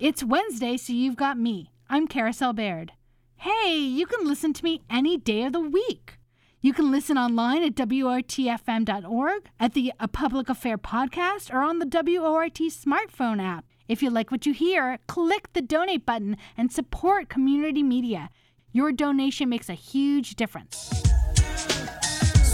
[0.00, 1.72] It's Wednesday, so you've got me.
[1.90, 2.90] I'm Carousel Bayrd.
[3.38, 6.18] Hey, you can listen to me any day of the week.
[6.60, 11.86] You can listen online at WORTFM.org, at the A Public Affair podcast, or on the
[11.86, 13.64] WORT smartphone app.
[13.88, 18.30] If you like what you hear, click the donate button and support community media.
[18.70, 20.92] Your donation makes a huge difference.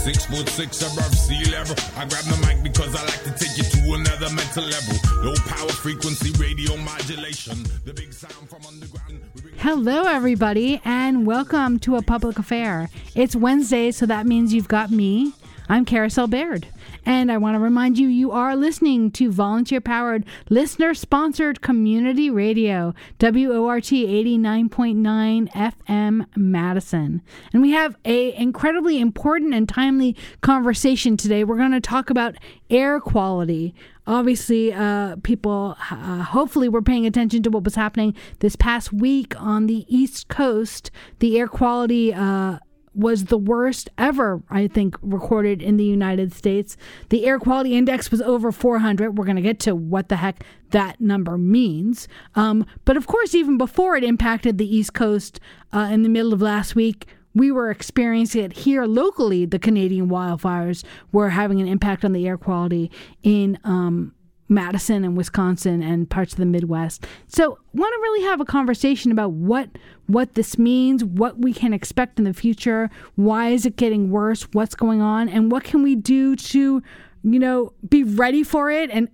[0.05, 1.75] Six foot six above sea level.
[1.97, 4.95] I grab mic because I like to take you to another mental level.
[5.23, 7.63] Low power frequency radio modulation.
[7.85, 9.23] The big sound from underground.
[9.57, 12.87] Hello, everybody, and welcome to A Public Affair.
[13.15, 15.33] It's Wednesday, so that means you've got me.
[15.69, 16.65] I'm Carousel Bayrd.
[17.05, 22.31] And I want to remind you, you are listening to volunteer powered, listener sponsored community
[22.31, 27.21] radio, WORT 89.9 FM Madison.
[27.53, 31.43] And we have a incredibly important and timely conversation today.
[31.43, 32.35] We're going to talk about
[32.71, 33.75] air quality.
[34.07, 39.39] Obviously, uh, people uh, hopefully were paying attention to what was happening this past week
[39.39, 40.91] on the East Coast.
[41.19, 42.59] The air quality uh,
[42.95, 46.77] was the worst ever, I think, recorded in the United States.
[47.09, 49.17] The air quality index was over 400.
[49.17, 52.07] We're going to get to what the heck that number means.
[52.35, 55.39] Um, but of course, even before it impacted the East Coast
[55.73, 59.45] uh, in the middle of last week, we were experiencing it here locally.
[59.45, 62.89] The Canadian wildfires were having an impact on the air quality
[63.23, 64.13] in um,
[64.47, 67.05] Madison and Wisconsin and parts of the Midwest.
[67.27, 69.69] So, want to really have a conversation about what
[70.07, 74.43] what this means, what we can expect in the future, why is it getting worse,
[74.51, 76.83] what's going on, and what can we do to,
[77.23, 79.09] you know, be ready for it and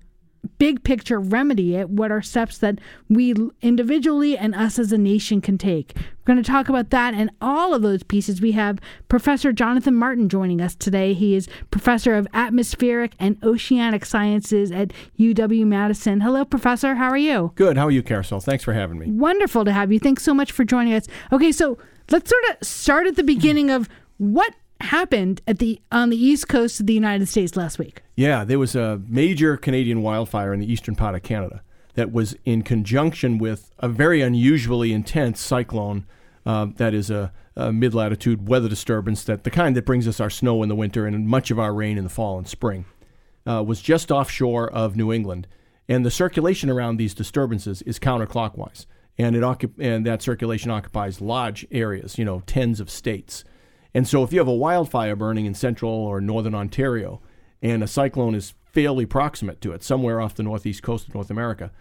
[0.62, 2.78] big picture remedy it what are steps that
[3.10, 5.96] we individually and us as a nation can take.
[5.96, 8.42] We're going to talk about that and all of those pieces.
[8.42, 8.78] We have
[9.10, 11.16] professor jonathan martin joining us today.
[11.16, 16.94] He is professor of atmospheric and oceanic sciences at uw-madison hello professor.
[16.94, 17.54] How are you?
[17.56, 17.76] Good.
[17.76, 18.42] How are you, Carousel?
[18.42, 19.10] Thanks for having me.
[19.10, 19.98] wonderful to have you.
[19.98, 21.08] Thanks so much for joining us.
[21.32, 21.80] Okay so
[22.12, 24.54] let's sort of start at the beginning of what
[24.86, 28.60] happened at the on the east coast of the united states last week Yeah, there
[28.60, 31.64] was a major Canadian wildfire in the eastern part of Canada
[31.96, 36.06] that was in conjunction with a very unusually intense cyclone
[36.46, 40.20] uh, that is a, a mid latitude weather disturbance that the kind that brings us
[40.20, 42.86] our snow in the winter and much of our rain in the fall and spring.
[43.48, 45.48] Uh, was just offshore of New England,
[45.90, 48.86] and the circulation around these disturbances is counterclockwise,
[49.18, 53.44] and it occup- and that circulation occupies large areas, you know, tens of states.
[53.94, 57.22] And so, if you have a wildfire burning in central or northern Ontario,
[57.62, 61.30] and a cyclone is fairly proximate to it, somewhere off the northeast coast of North
[61.30, 61.72] America,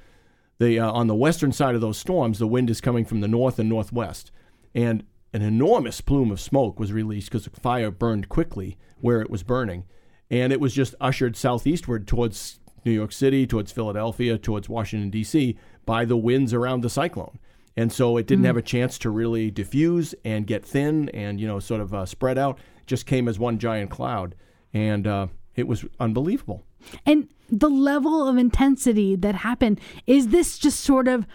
[0.59, 3.28] the uh, on the western side of those storms, the wind is coming from the
[3.28, 4.31] north and northwest,
[4.75, 9.31] and an enormous plume of smoke was released because the fire burned quickly where it
[9.31, 9.84] was burning,
[10.31, 15.56] and it was just ushered southeastward towards New York City, towards Philadelphia, towards Washington D.C.
[15.87, 17.38] by the winds around the cyclone.
[17.76, 21.47] And so it didn't have a chance to really diffuse and get thin and you
[21.47, 22.58] know sort of uh, spread out.
[22.78, 24.34] It just came as one giant cloud,
[24.72, 26.64] and uh, it was unbelievable.
[27.06, 31.26] And the level of intensity that happened is this just sort of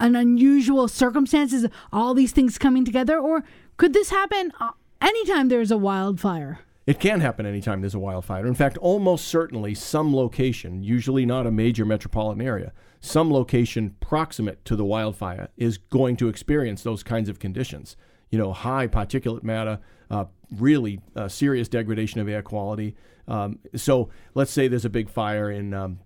[0.00, 3.44] an unusual circumstances, all these things coming together, or
[3.76, 4.52] could this happen
[5.00, 6.60] anytime there's a wildfire?
[6.86, 8.46] It can happen anytime there's a wildfire.
[8.46, 14.64] In fact, almost certainly some location, usually not a major metropolitan area, some location proximate
[14.66, 17.96] to the wildfire is going to experience those kinds of conditions.
[18.30, 19.78] You know, high particulate matter,
[20.10, 20.26] uh,
[20.58, 22.94] really uh, serious degradation of air quality.
[23.28, 26.00] Um, so let's say there's a big fire in um,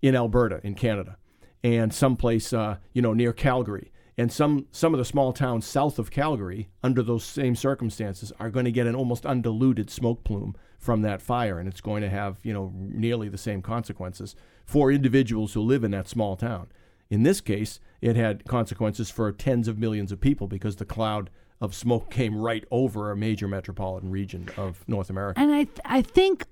[0.00, 1.16] in Alberta, in Canada,
[1.62, 5.98] and someplace uh, you know near Calgary, and some some of the small towns south
[5.98, 10.54] of Calgary, under those same circumstances, are going to get an almost undiluted smoke plume
[10.78, 14.92] from that fire, and it's going to have you know nearly the same consequences for
[14.92, 16.68] individuals who live in that small town.
[17.10, 21.30] In this case, it had consequences for tens of millions of people because the cloud
[21.60, 25.40] of smoke came right over a major metropolitan region of North America.
[25.40, 26.46] And I, th- I think,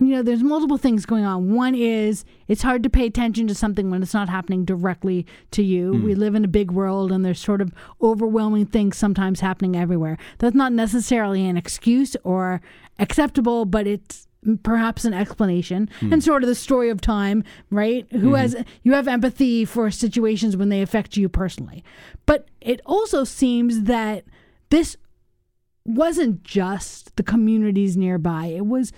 [0.00, 1.54] you know, there's multiple things going on.
[1.54, 5.62] One is it's hard to pay attention to something when it's not happening directly to
[5.62, 5.92] you.
[5.92, 6.02] Hmm.
[6.02, 10.18] We live in a big world and there's sort of overwhelming things sometimes happening everywhere.
[10.38, 12.60] That's not necessarily an excuse or
[12.98, 14.26] acceptable, but it's
[14.64, 15.88] perhaps an explanation.
[16.00, 16.14] Hmm.
[16.14, 18.06] And sort of the story of time right?
[18.10, 18.34] Who mm-hmm.
[18.34, 21.84] has you have empathy for situations when they affect you personally.
[22.26, 24.24] But it also seems that
[24.70, 24.96] this
[25.84, 28.46] wasn't just the communities nearby.
[28.46, 28.92] It was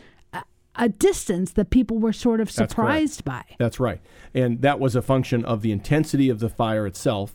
[0.76, 4.00] a, distance that people were sort of surprised by That's right.
[4.34, 7.34] And that was a function of the intensity of the fire itself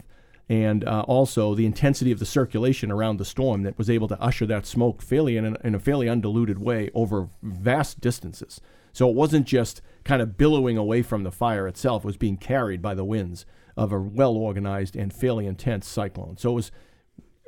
[0.50, 4.20] and uh, also the intensity of the circulation around the storm that was able to
[4.22, 8.60] usher that smoke fairly in, in a fairly undiluted way over vast distances.
[8.92, 12.38] So it wasn't just kind of billowing away from the fire itself, it was being
[12.38, 13.46] carried by the winds
[13.78, 16.38] of a well organized and fairly intense cyclone.
[16.38, 16.72] So it was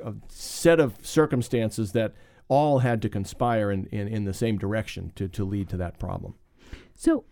[0.02, 2.14] a set of circumstances that
[2.48, 5.98] all had to conspire in, in, in the same direction to, to lead to that
[5.98, 6.34] problem.
[6.94, 7.24] So,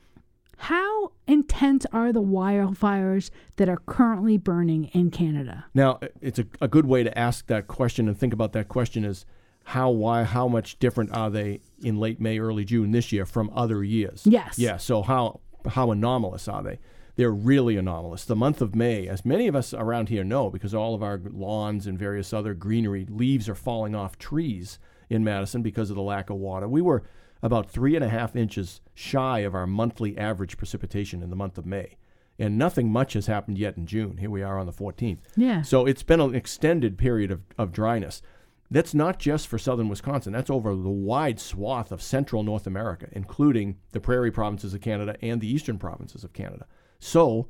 [0.58, 5.64] how intense are the wildfires that are currently burning in Canada?
[5.74, 9.04] Now, it's a, a good way to ask that question and think about that question
[9.04, 9.26] is
[9.64, 13.50] how why how much different are they in late May, early June this year from
[13.54, 14.22] other years?
[14.24, 14.58] Yes.
[14.58, 14.76] Yeah.
[14.76, 16.78] So how how anomalous are they?
[17.16, 18.24] They're really anomalous.
[18.24, 21.20] The month of May, as many of us around here know, because all of our
[21.24, 24.78] lawns and various other greenery leaves are falling off trees
[25.12, 26.68] in Madison because of the lack of water.
[26.68, 27.02] We were
[27.42, 31.58] about three and a half inches shy of our monthly average precipitation in the month
[31.58, 31.96] of May.
[32.38, 34.16] And nothing much has happened yet in June.
[34.16, 35.18] Here we are on the 14th.
[35.36, 35.62] Yeah.
[35.62, 38.22] So it's been an extended period of, of dryness.
[38.70, 43.06] That's not just for southern Wisconsin, that's over the wide swath of central North America,
[43.12, 46.66] including the prairie provinces of Canada and the eastern provinces of Canada.
[46.98, 47.48] So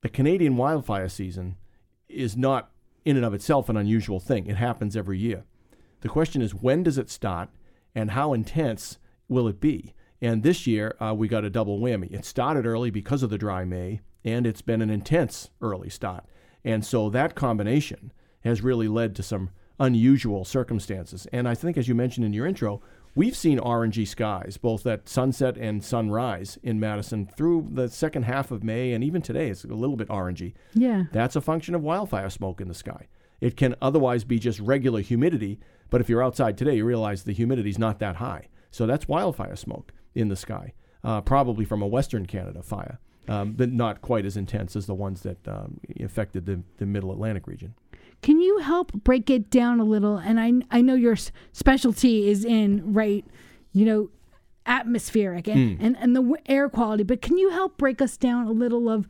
[0.00, 1.56] the Canadian wildfire season
[2.08, 2.70] is not
[3.04, 4.46] in and of itself an unusual thing.
[4.46, 5.44] It happens every year.
[6.00, 7.48] The question is when does it start
[7.94, 8.98] and how intense
[9.28, 9.94] will it be?
[10.20, 12.12] And this year uh, we got a double whammy.
[12.12, 16.24] It started early because of the dry May, and it's been an intense early start.
[16.64, 21.26] And so that combination has really led to some unusual circumstances.
[21.32, 22.80] And I think, as you mentioned in your intro,
[23.14, 28.50] we've seen orangey skies, both at sunset and sunrise in Madison through the second half
[28.50, 30.54] of May, and even today it's a little bit orangey.
[30.74, 31.04] Yeah.
[31.12, 33.08] That's a function of wildfire smoke in the sky.
[33.40, 35.58] It can otherwise be just regular humidity,
[35.90, 38.48] but if you're outside today, you realize the humidity's not that high.
[38.70, 40.72] So that's wildfire smoke in the sky,
[41.04, 42.98] uh, probably from a Western Canada fire,
[43.28, 47.12] um, but not quite as intense as the ones that um, affected the, the Middle
[47.12, 47.74] Atlantic region.
[48.22, 50.16] Can you help break it down a little?
[50.16, 51.16] And I I know your
[51.52, 53.24] specialty is in right,
[53.72, 54.10] you know,
[54.64, 58.46] atmospheric and, and, and the w- air quality, but can you help break us down
[58.46, 59.06] a little of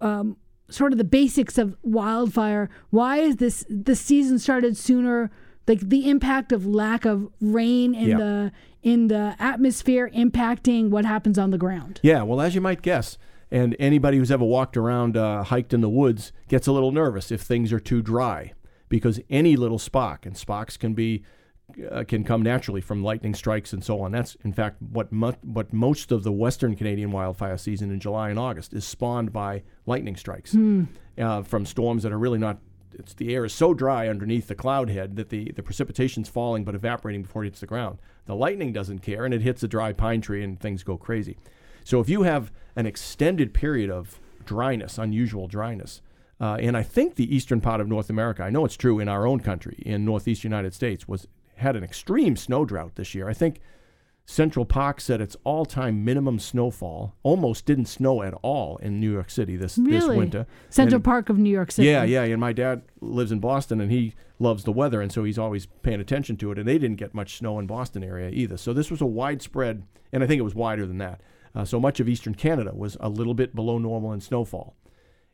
[0.00, 0.36] um,
[0.70, 2.70] sort of the basics of wildfire?
[2.90, 5.30] Why is this the season started sooner?
[5.68, 8.16] Like the impact of lack of rain in Yeah.
[8.18, 8.52] the
[8.82, 12.00] in the atmosphere impacting what happens on the ground.
[12.02, 13.18] Yeah, well, as you might guess,
[13.50, 17.30] and anybody who's ever walked around, uh, hiked in the woods, gets a little nervous
[17.30, 18.52] if things are too dry,
[18.88, 21.22] because any little spark, and sparks can be
[21.90, 24.12] uh, can come naturally from lightning strikes and so on.
[24.12, 28.30] That's in fact what mu- what most of the Western Canadian wildfire season in July
[28.30, 30.54] and August is spawned by lightning strikes
[31.18, 32.58] uh, from storms that are really not.
[32.92, 36.64] It's the air is so dry underneath the cloud head that the the precipitation's falling
[36.64, 37.98] but evaporating before it hits the ground.
[38.26, 41.36] The lightning doesn't care and it hits a dry pine tree and things go crazy.
[41.84, 46.02] So if you have an extended period of dryness, unusual dryness,
[46.40, 49.08] uh, and I think the eastern part of North America, I know it's true in
[49.08, 51.28] our own country, in northeast United States, was
[51.60, 53.28] had an extreme snow drought this year.
[53.28, 53.60] I think
[54.26, 59.28] Central Park said its all-time minimum snowfall almost didn't snow at all in New York
[59.30, 60.46] City this this winter.
[60.68, 61.88] Central And- Park of New York City.
[61.88, 62.22] yeah, yeah.
[62.22, 65.66] And my dad lives in Boston, and he loves the weather, and so he's always
[65.82, 66.58] paying attention to it.
[66.58, 68.56] And they didn't get much snow in Boston area either.
[68.56, 69.82] So this was a widespread,
[70.12, 71.20] and I think it was wider than that.
[71.54, 74.76] Uh, so much of eastern Canada was a little bit below normal in snowfall.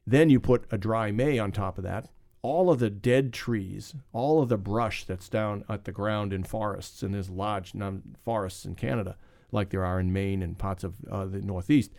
[0.07, 2.09] Then you put a dry May on top of that.
[2.47, 6.45] All of the dead trees, all of the brush that's down at the ground in
[6.45, 9.17] forests, and there's large non- forests in Canada,
[9.51, 11.91] like there are in Maine and parts of uh, the Northeast,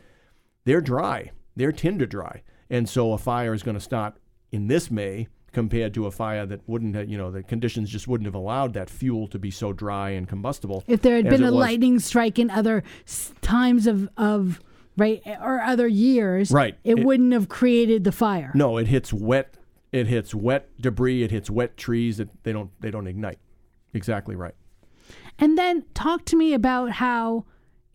[0.63, 1.31] they're dry.
[1.57, 2.43] They're tinder dry.
[2.69, 4.13] And so a fire is going to start
[4.51, 8.07] in this May compared to a fire that wouldn't have, you know, the conditions just
[8.07, 10.81] wouldn't have allowed that fuel to be so dry and combustible.
[10.87, 11.55] If there had been a was.
[11.55, 12.83] lightning strike in other
[13.41, 14.61] times of, of
[14.97, 16.77] right or other years, Right.
[16.85, 18.51] it, It- wouldn't have created the fire.
[18.55, 19.56] No, it hits wet.
[19.91, 21.23] It hits wet debris.
[21.23, 23.39] It hits wet trees that they don't they don't ignite.
[23.93, 24.53] Exactly right.
[25.39, 27.45] And then talk to me about how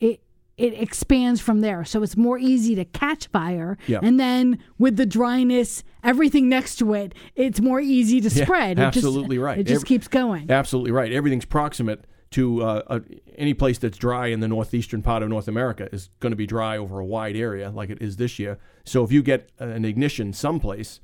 [0.00, 0.20] it
[0.56, 1.84] it expands from there.
[1.84, 3.76] So it's more easy to catch fire.
[3.86, 4.00] Yeah.
[4.02, 8.78] And then with the dryness, everything next to it, it's more easy to Yeah, spread.
[8.78, 9.58] It just- absolutely right.
[9.58, 10.50] It just Every- keeps going.
[10.50, 11.12] Absolutely right.
[11.12, 13.00] Everything's proximate to uh, uh,
[13.36, 16.46] any place that's dry in the northeastern part of North America is going to be
[16.46, 18.58] dry over a wide area, like it is this year.
[18.84, 21.00] So if you get an ignition someplace,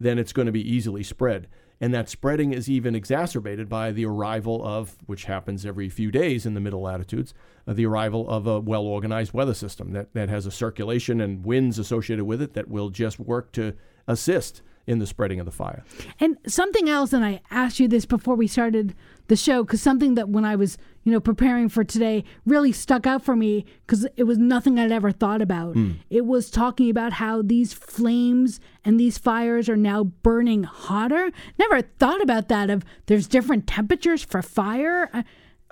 [0.00, 1.48] then it's going to be easily spread.
[1.80, 6.44] And that spreading is even exacerbated by the arrival of, which happens every few days
[6.44, 7.34] in the middle latitudes,
[7.66, 11.44] uh, the arrival of a well organized weather system that, that has a circulation and
[11.44, 13.74] winds associated with it that will just work to
[14.08, 15.84] assist in the spreading of the fire.
[16.18, 18.94] And something else, and I asked you this before we started
[19.28, 23.06] the show, because something that when I was, you know, preparing for today really stuck
[23.06, 25.76] out for me because it was nothing I'd ever thought about.
[26.10, 31.30] It was talking about how these flames and these fires are now burning hotter.
[31.58, 32.70] Never thought about that.
[32.70, 35.08] Of there's different temperatures for fire.
[35.12, 35.22] Uh,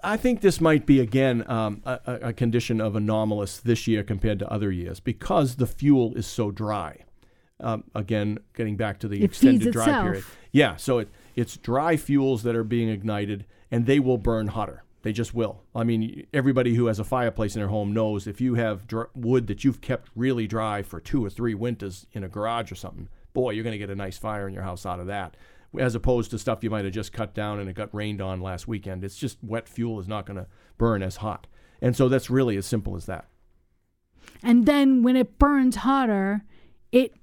[0.04, 4.38] I think this might be again um, a, a- condition of anomalous this year compared
[4.40, 6.98] to other years because the fuel is so dry.
[7.60, 10.24] um, again, getting back to the It extended dry period.
[10.52, 14.82] Yeah, so it, it's dry fuels that are being ignited, and they will burn hotter.
[15.02, 15.62] They just will.
[15.72, 19.10] I mean, everybody who has a fireplace in their home knows if you have dr-
[19.14, 22.74] wood that you've kept really dry for two or three winters in a garage or
[22.74, 25.36] something, boy, you're going to get a nice fire in your house out of that.
[25.78, 28.40] As opposed to stuff you might have just cut down and it got rained on
[28.40, 29.04] last weekend.
[29.04, 30.46] It's just wet fuel is not going to
[30.78, 31.46] burn as hot.
[31.80, 33.26] And so that's really as simple as that.
[34.42, 36.42] And then when it burns hotter,
[36.90, 37.14] it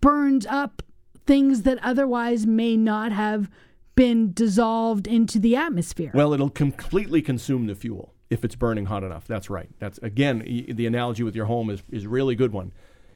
[0.00, 0.82] burns up
[1.26, 3.50] things that otherwise may not have
[3.94, 6.10] been dissolved into the atmosphere.
[6.14, 9.26] Well, it'll completely consume the fuel if it's burning hot enough.
[9.26, 9.68] That's right.
[9.78, 10.38] That's again
[10.70, 12.72] the analogy with your home is is a really good one.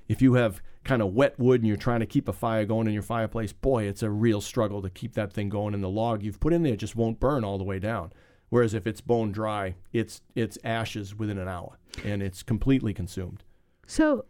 [0.09, 2.87] If you have kind of wet wood and you're trying to keep a fire going
[2.87, 5.89] in your fireplace, boy, it's a real struggle to keep that thing going and the
[5.89, 8.13] log you've put in there just won't burn all the way down.
[8.51, 13.43] Whereas if it's bone dry, it's it's ashes within an hour and it's completely consumed.
[13.87, 14.27] So,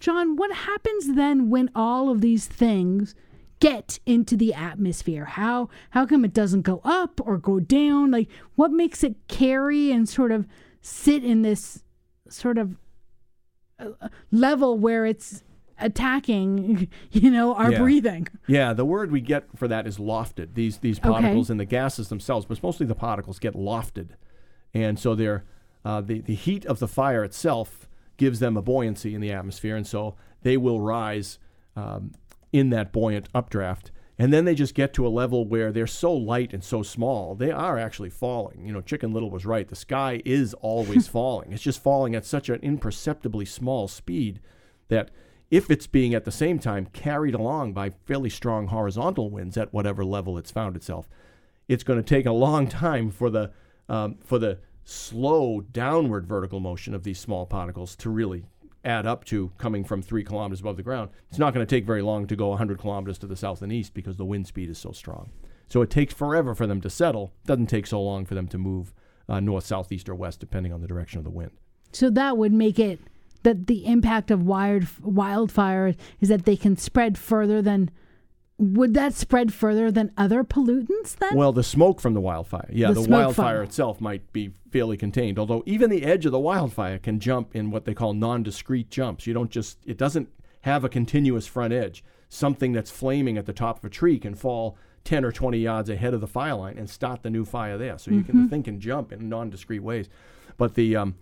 [0.00, 3.14] John, what happens then when all of these things
[3.60, 5.24] get into the atmosphere?
[5.24, 8.10] How how come it doesn't go up or go down?
[8.10, 10.46] Like what makes it carry and sort of
[10.82, 11.82] sit in this
[12.28, 12.76] sort of
[13.78, 13.90] uh,
[14.30, 15.42] level where it's
[15.78, 17.78] attacking, you know, our Yeah.
[17.78, 18.28] breathing?
[18.46, 20.54] Yeah, the word we get for that is lofted.
[20.54, 21.08] These these Okay.
[21.10, 24.10] particles and the gases themselves, but mostly the particles get lofted,
[24.74, 25.44] and so they're
[25.84, 29.76] uh, the the heat of the fire itself gives them a buoyancy in the atmosphere,
[29.76, 31.38] and so they will rise
[31.74, 32.12] um,
[32.52, 33.90] in that buoyant updraft.
[34.18, 37.34] And then they just get to a level where they're so light and so small,
[37.34, 38.64] they are actually falling.
[38.64, 39.68] You know, Chicken Little was right.
[39.68, 41.52] The sky is always falling.
[41.52, 44.40] It's just falling at such an imperceptibly small speed
[44.88, 45.10] that
[45.50, 49.72] if it's being at the same time carried along by fairly strong horizontal winds at
[49.72, 51.08] whatever level it's found itself,
[51.68, 53.52] it's going to take a long time for the
[53.88, 58.44] um, for the slow downward vertical motion of these small particles to really
[58.84, 61.10] add up to coming from three kilometers above the ground.
[61.28, 63.72] It's not going to take very long to go 100 kilometers to the south and
[63.72, 65.30] east because the wind speed is so strong.
[65.68, 67.32] So it takes forever for them to settle.
[67.46, 68.94] Doesn't take so long for them to move
[69.28, 71.50] uh, north, south, east, or west, depending on the direction of the wind.
[71.92, 73.00] So that would make it
[73.42, 77.90] that the impact of wired wildfires is that they can spread further than
[78.58, 81.34] would that spread further than other pollutants then?
[81.36, 82.68] Well, the smoke from the wildfire.
[82.72, 86.32] Yeah, The the, wildfire from- itself might be fairly contained, although even the edge of
[86.32, 89.26] the wildfire can jump in what they call non-discrete jumps.
[89.26, 90.28] You don't just it doesn't
[90.62, 92.02] have a continuous front edge.
[92.28, 95.88] Something that's flaming at the top of a tree can fall 10 or 20 yards
[95.88, 97.98] ahead of the fire line and start the new fire there.
[97.98, 100.08] So you can the thing can jump in non-discrete ways.
[100.56, 101.14] But the um,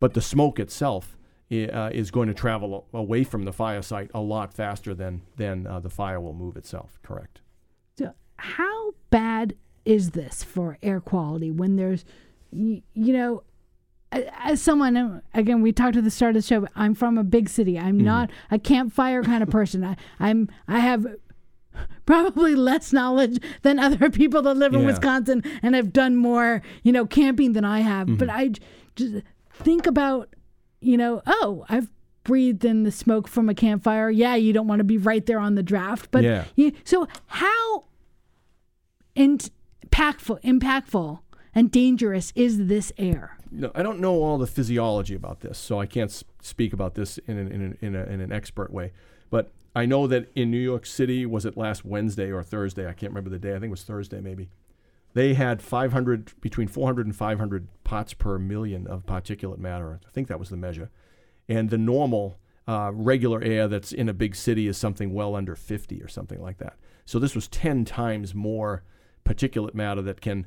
[0.00, 1.15] but the smoke itself
[1.50, 5.66] uh, is going to travel away from the fire site a lot faster than than
[5.66, 6.98] uh, the fire will move itself.
[7.02, 7.40] Correct.
[7.96, 12.04] So how bad is this for air quality when there's,
[12.50, 13.44] you, you know,
[14.12, 17.24] as someone uh, again we talked at the start of the show i'm from a
[17.24, 17.78] big city.
[17.78, 19.84] I'm not a campfire kind of person.
[19.84, 21.06] I, i'm i have
[22.06, 26.92] probably less knowledge than other people that live in wisconsin and have done more you
[26.92, 28.16] know camping than i have.
[28.16, 28.52] But i
[28.94, 29.16] just
[29.52, 30.34] think about
[30.80, 31.88] you know oh i've
[32.24, 35.38] breathed in the smoke from a campfire yeah you don't want to be right there
[35.38, 36.44] on the draft but Yeah.
[36.56, 37.84] you, so how
[39.14, 41.20] impactful impactful
[41.54, 45.80] and dangerous is this air no, I don't know all the physiology about this, so
[45.80, 46.10] I can't
[46.42, 48.92] speak about this in an, in, an, in, a, in an expert way.
[49.30, 52.88] But I know that in New York City, was it last Wednesday or Thursday?
[52.88, 53.50] I can't remember the day.
[53.50, 54.48] I think it was Thursday, maybe.
[55.16, 59.98] They had 500, between 400 and 500 parts per million of particulate matter.
[60.06, 60.90] I think that was the measure.
[61.48, 62.36] And the normal,
[62.68, 66.42] uh, regular air that's in a big city is something well under 50 or something
[66.42, 66.76] like that.
[67.06, 68.82] So this was 10 times more
[69.24, 70.46] particulate matter that can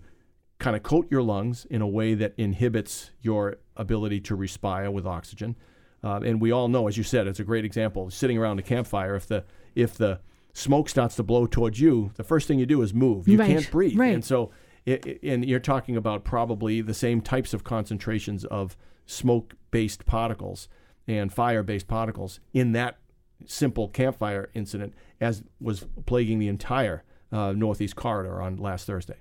[0.59, 5.07] kind of coat your lungs in a way that inhibits your ability to respire with
[5.07, 5.55] oxygen.
[6.03, 8.11] Uh, and we all know, as you said, it's a great example.
[8.11, 10.19] Sitting around a campfire, if the if the
[10.59, 13.27] smoke starts to blow towards you, the first thing you do is move.
[13.27, 14.13] You Right, can't breathe, right.
[14.13, 14.51] and so
[14.87, 18.75] i i- and you're talking about probably the same types of concentrations of
[19.05, 20.67] smoke-based particles
[21.07, 22.97] and fire-based particles in that
[23.45, 29.17] simple campfire incident as was plaguing the entire uh, northeast corridor on last Thursday.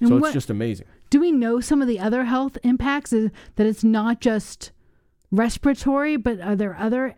[0.00, 0.86] And So what- it's just amazing.
[1.10, 4.72] do we know some of the other health impacts is that it's not just
[5.30, 7.16] respiratory but are there other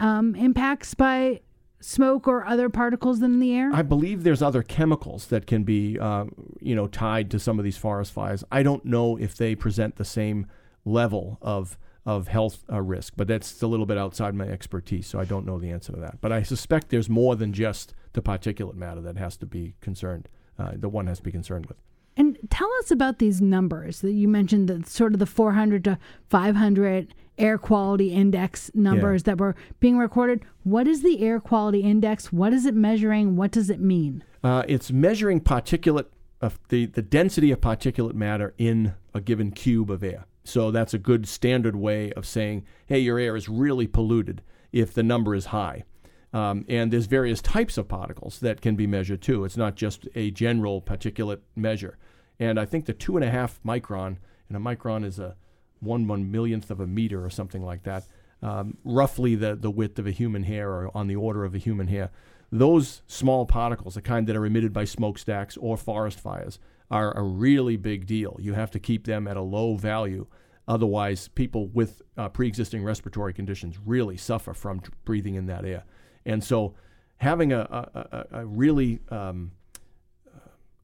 [0.00, 1.40] um, impacts by
[1.80, 5.98] smoke or other particles in the air I believe there's other chemicals that can be,
[5.98, 6.24] uh,
[6.60, 8.42] you know, tied to some of these forest fires.
[8.50, 10.46] I don't know if they present the same
[10.84, 15.18] level of of health uh, risk, but that's a little bit outside my expertise, so
[15.18, 16.20] I don't know the answer to that.
[16.20, 20.28] But I suspect there's more than just the particulate matter that has to be concerned.
[20.56, 21.76] Uh, the one has to be concerned with.
[22.16, 25.98] And tell us about these numbers that you mentioned, that sort of the 400 to
[26.30, 30.42] 500 air quality index numbers that were being recorded.
[30.64, 32.32] What is the air quality index?
[32.32, 33.36] What is it measuring?
[33.36, 34.24] What does it mean?
[34.42, 36.06] Uh, it's measuring particulate
[36.40, 40.26] of the, the density of particulate matter in a given cube of air.
[40.44, 44.94] So that's a good standard way of saying, hey, your air is really polluted if
[44.94, 45.84] the number is high.
[46.32, 49.44] Um, and there's various types of particles that can be measured too.
[49.44, 51.98] It's not just a general particulate measure.
[52.38, 55.36] And I think the two and a half micron, and a micron is a
[55.80, 58.04] one one millionth of a meter or something like that,
[58.42, 61.58] um, roughly the, the width of a human hair or on the order of a
[61.58, 62.10] human hair.
[62.52, 66.58] Those small particles, the kind that are emitted by smokestacks or forest fires,
[66.90, 68.36] are a really big deal.
[68.40, 70.26] You have to keep them at a low value.
[70.68, 75.64] Otherwise, people with uh, pre existing respiratory conditions really suffer from t- breathing in that
[75.64, 75.84] air.
[76.24, 76.74] And so,
[77.18, 79.52] having a, a, a, a really um,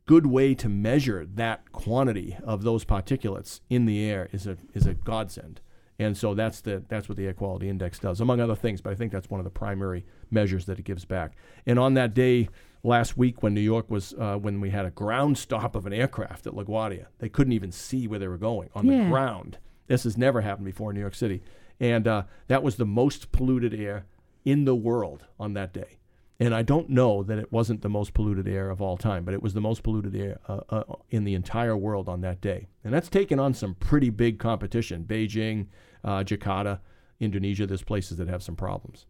[0.06, 4.86] good way to measure that quantity of those particulates in the air is a, is
[4.86, 5.60] a godsend.
[5.98, 8.80] And so that's the that's what the air quality index does, among other things.
[8.80, 11.32] But I think that's one of the primary measures that it gives back.
[11.66, 12.48] And on that day
[12.82, 15.92] last week, when New York was uh, when we had a ground stop of an
[15.92, 19.04] aircraft at LaGuardia, they couldn't even see where they were going on Yeah.
[19.04, 19.58] the ground.
[19.86, 21.42] This has never happened before in New York City,
[21.78, 24.06] and uh, that was the most polluted air
[24.44, 25.98] in the world on that day.
[26.40, 29.34] And I don't know that it wasn't the most polluted air of all time, but
[29.34, 32.68] it was the most polluted air uh, uh, in the entire world on that day.
[32.82, 35.04] And that's taken on some pretty big competition.
[35.04, 35.68] Beijing,
[36.02, 36.80] uh, Jakarta,
[37.20, 39.06] Indonesia, there's places that have some problems.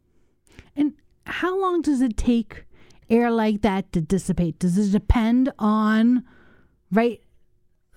[0.76, 0.92] And
[1.24, 2.66] how long does it take
[3.08, 4.58] air like that to dissipate?
[4.58, 6.24] Does it depend on
[6.90, 7.21] right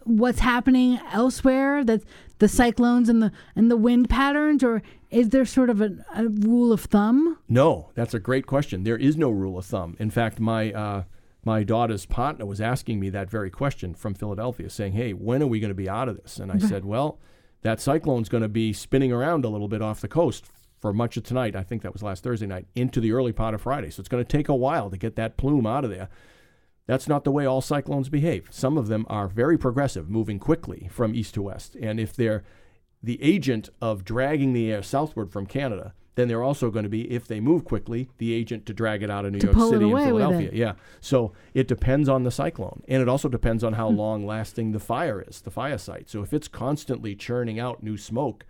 [0.06, 2.04] what's happening elsewhere that
[2.40, 6.28] the cyclones and the and the wind patterns or is there sort of a, a
[6.28, 7.38] rule of thumb?
[7.50, 8.84] No, that's a great question.
[8.84, 9.96] There is no rule of thumb.
[10.00, 11.04] In fact, my uh,
[11.44, 15.48] my daughter's partner was asking me that very question from Philadelphia, saying, "Hey, when are
[15.48, 17.20] we going to be out of this?" And I said, "Well,
[17.62, 20.46] that cyclone's going to be spinning around a little bit off the coast
[20.80, 21.56] for much of tonight.
[21.56, 23.90] I think that was last Thursday night into the early part of Friday.
[23.90, 26.10] So it's going to take a while to get that plume out of there."
[26.88, 28.48] That's not the way all cyclones behave.
[28.52, 31.76] Some of them are very progressive, moving quickly from east to west.
[31.76, 32.44] And if they're
[33.02, 37.12] the agent of dragging the air southward from Canada, then they're also going to be,
[37.12, 39.92] if they move quickly, the agent to drag it out of New To York City
[39.92, 40.50] and Philadelphia.
[40.54, 40.74] Yeah.
[41.02, 42.84] So it depends on the cyclone.
[42.88, 43.78] And it also depends on Hmm.
[43.78, 46.10] how long lasting the fire is, the fire site.
[46.10, 48.46] So if it's constantly churning out new smoke,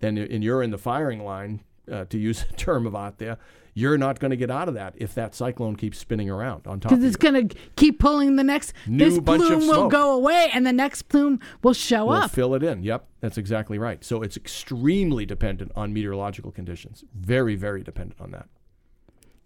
[0.00, 3.38] then and you're in the firing line, uh, to use a term of art there,
[3.78, 6.80] you're not going to get out of that if that cyclone keeps spinning around on
[6.80, 9.68] top of Because it's going to keep pulling the next New this bunch of plume
[9.68, 12.30] will go away and the next plume will show We'll up.
[12.30, 12.82] fill it in.
[12.82, 14.02] Yep, that's exactly right.
[14.02, 17.04] So it's extremely dependent on meteorological conditions.
[17.14, 18.48] Very, very dependent on that.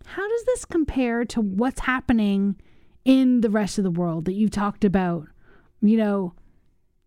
[0.06, 2.54] How does this compare to what's happening
[3.04, 5.26] in the rest of the world that you talked about?
[5.82, 6.34] You know,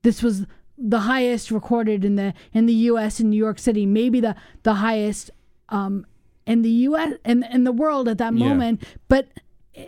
[0.02, 0.46] this was
[0.78, 3.22] the highest recorded in the in the U.S.
[3.22, 5.32] in New York City, maybe the the highest
[5.70, 6.06] um,
[6.46, 7.14] in the U.S.
[7.24, 8.48] and in, the world at that Yeah.
[8.50, 8.84] moment.
[9.08, 9.28] But
[9.76, 9.86] eh,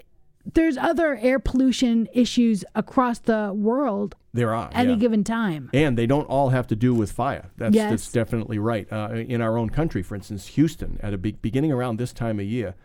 [0.54, 4.68] there's other air pollution issues across the world There are.
[4.68, 4.80] at yeah.
[4.92, 5.70] any given time.
[5.74, 7.50] And they don't all have to do with fire.
[7.58, 7.90] That's, Yes.
[7.90, 8.88] that's definitely right.
[8.92, 12.40] Uh, in our own country, for instance, Houston, at a be- beginning around this time
[12.40, 12.76] of year,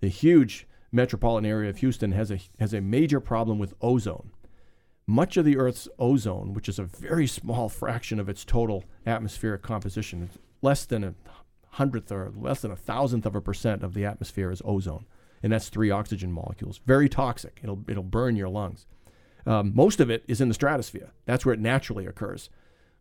[0.00, 4.30] the huge metropolitan area of Houston has a has a major problem with ozone.
[5.06, 9.62] Much of the Earth's ozone, which is a very small fraction of its total atmospheric
[9.62, 10.30] composition,
[10.62, 11.14] less than a
[11.76, 15.06] hundredth or less than a thousandth of a percent of the atmosphere is ozone,
[15.42, 16.80] and that's three oxygen molecules.
[16.86, 17.60] Very toxic.
[17.62, 18.86] It'll it'll burn your lungs.
[19.46, 21.12] Um, most of it is in the stratosphere.
[21.24, 22.50] That's where it naturally occurs.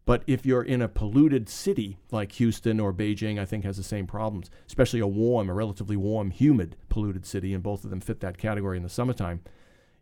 [0.06, 3.84] But if you're in a polluted city like Houston or Beijing, I think has the
[3.84, 8.02] same problems, especially a warm, a relatively warm, humid, polluted city, and both of them
[8.02, 9.42] fit that category in the summertime,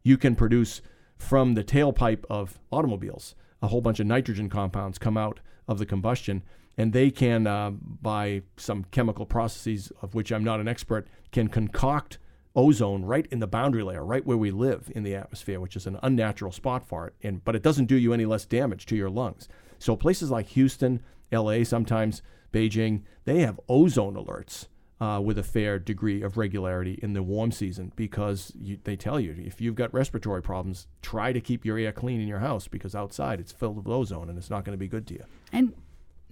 [0.04, 0.82] you can produce
[1.18, 5.86] from the tailpipe of automobiles a whole bunch of nitrogen compounds come out of the
[5.86, 6.44] combustion,
[6.78, 11.48] and they can, uh, by some chemical processes of which I'm not an expert, can
[11.48, 12.18] concoct
[12.56, 15.88] ozone right in the boundary layer, right where we live in the atmosphere, which is
[15.88, 17.14] an unnatural spot for it.
[17.24, 19.48] And but it doesn't do you any less damage to your lungs.
[19.80, 24.68] So places like Houston, L.A., sometimes Beijing, they have ozone alerts
[25.02, 29.20] uh, with a fair degree of regularity in the warm season because you, they tell
[29.20, 32.68] you if you've got respiratory problems, try to keep your air clean in your house
[32.68, 35.26] because outside it's filled with ozone and it's not going to be good to you.
[35.52, 35.74] And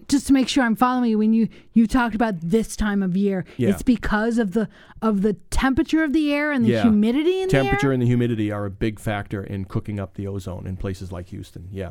[0.08, 3.16] just to make sure I'm following you, when you you talked about this time of
[3.16, 3.70] year, Yeah.
[3.70, 4.68] it's because of the
[5.00, 6.82] of the temperature of the air and the Yeah.
[6.82, 7.92] humidity in the Temperature air.
[7.92, 11.28] and the humidity are a big factor in cooking up the ozone in places like
[11.28, 11.68] Houston.
[11.70, 11.90] Yeah.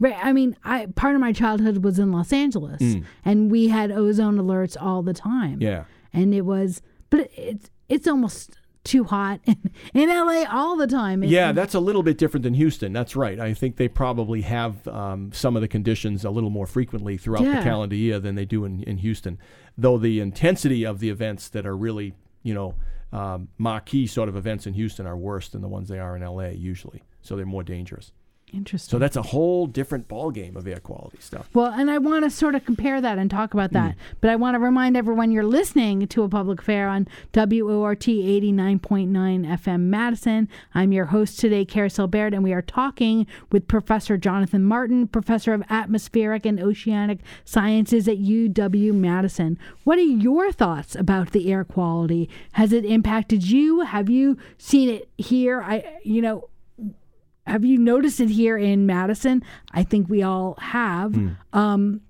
[0.00, 0.16] Right.
[0.22, 3.04] I mean, I part of my childhood was in Los Angeles, Mm.
[3.24, 5.60] and we had ozone alerts all the time.
[5.60, 5.84] Yeah.
[6.12, 6.80] and it was,
[7.10, 9.40] but it's it's almost too hot
[9.94, 11.22] in, LA all the time.
[11.22, 12.92] Yeah, that's a little bit different than Houston.
[12.92, 13.38] That's right.
[13.38, 17.42] I think they probably have um, some of the conditions a little more frequently throughout
[17.44, 17.58] Yeah.
[17.58, 19.38] the calendar year than they do in, in Houston.
[19.76, 22.74] Though the intensity of the events that are really, you know,
[23.12, 26.22] um, marquee sort of events in Houston are worse than the ones they are in
[26.22, 27.02] LA usually.
[27.22, 28.12] So they're more dangerous.
[28.52, 28.90] Interesting.
[28.90, 31.48] So that's a whole different ballgame of air quality stuff.
[31.54, 33.94] Well, and I want to sort of compare that and talk about that.
[33.94, 34.00] Hmm.
[34.20, 38.78] But I want to remind everyone you're listening to a Public Affair on WORT 89.9
[39.10, 40.48] FM Madison.
[40.74, 45.52] I'm your host today, Carousel Bayrd, and we are talking with Professor Jonathan Martin, Professor
[45.52, 49.58] of Atmospheric and Oceanic Sciences at UW Madison.
[49.84, 52.28] What are your thoughts about the air quality?
[52.52, 53.80] Has it impacted you?
[53.80, 55.62] Have you seen it here?
[55.62, 56.48] I, you know,
[57.48, 59.42] have you noticed it here in Madison?
[59.72, 61.14] I think we all have.
[61.52, 62.02] Um,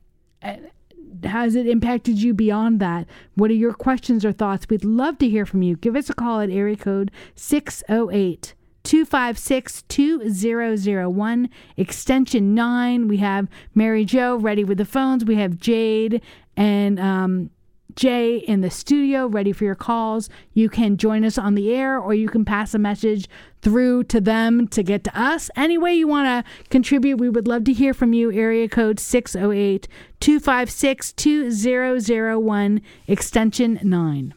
[1.25, 3.07] has it impacted you beyond that?
[3.35, 4.67] What are your questions or thoughts?
[4.69, 5.77] We'd love to hear from you.
[5.77, 13.09] Give us a call at area code 608 256 2001, extension 9.
[13.09, 15.25] We have Mary Jo ready with the phones.
[15.25, 16.23] We have Jade
[16.57, 17.51] and um,
[17.95, 20.29] Jay in the studio ready for your calls.
[20.53, 23.29] You can join us on the air or you can pass a message
[23.61, 25.51] through to them to get to us.
[25.57, 28.31] Any way you want to contribute, we would love to hear from you.
[28.31, 29.89] Area code 608
[30.21, 34.35] 256 2001, extension 9.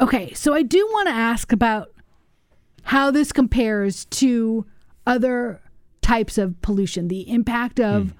[0.00, 1.92] Okay, so I do want to ask about
[2.84, 4.64] how this compares to
[5.06, 5.60] other
[6.00, 8.14] types of pollution, the impact of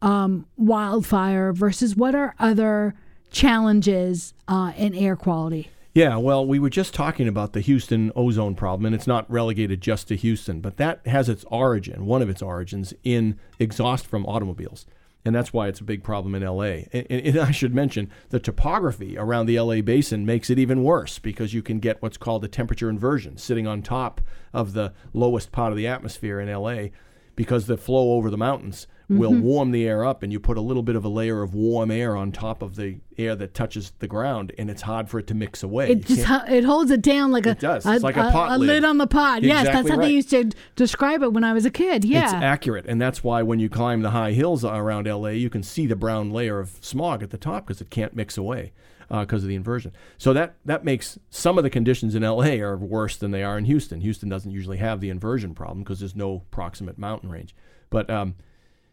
[0.00, 2.94] um, wildfire versus what are other
[3.30, 5.70] challenges uh, in air quality.
[5.94, 9.80] Yeah, well, we were just talking about the Houston ozone problem, and it's not relegated
[9.80, 14.24] just to Houston, but that has its origin, one of its origins, in exhaust from
[14.26, 14.86] automobiles.
[15.24, 16.84] And that's why it's a big problem in LA.
[16.92, 21.18] And, and- I should mention the topography around the LA basin makes it even worse
[21.18, 24.20] because you can get what's called a temperature inversion sitting on top
[24.52, 26.90] of the lowest part of the atmosphere in LA
[27.34, 29.40] because the flow over the mountains will Mm-hmm.
[29.42, 31.90] warm the air up and you put a little bit of a layer of warm
[31.90, 35.26] air on top of the air that touches the ground and it's hard for it
[35.28, 35.90] to mix away.
[35.90, 37.86] It You just ho- it holds it down like a It does.
[37.86, 38.68] It's like a pot lid.
[38.68, 38.84] lid.
[38.84, 39.42] on the pot.
[39.42, 40.06] yes, that's how right.
[40.08, 42.04] they used to describe it when I was a kid.
[42.04, 45.48] Yeah, It's accurate, and that's why when you climb the high hills around LA, you
[45.48, 48.72] can see the brown layer of smog at the top because it can't mix away
[49.10, 49.90] because of the inversion.
[50.18, 53.56] So that that makes some of the conditions in LA are worse than they are
[53.56, 54.02] in Houston.
[54.02, 57.54] Houston doesn't usually have the inversion problem because there's no proximate mountain range.
[57.88, 58.34] But um,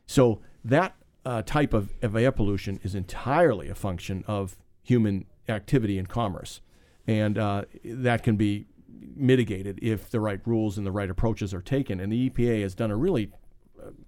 [0.06, 5.98] so that uh, type of, of air pollution is entirely a function of human activity
[5.98, 6.62] and commerce,
[7.08, 8.68] and uh, that can be
[9.15, 12.00] mitigated if the right rules and the right approaches are taken.
[12.00, 13.32] And the EPA has done a really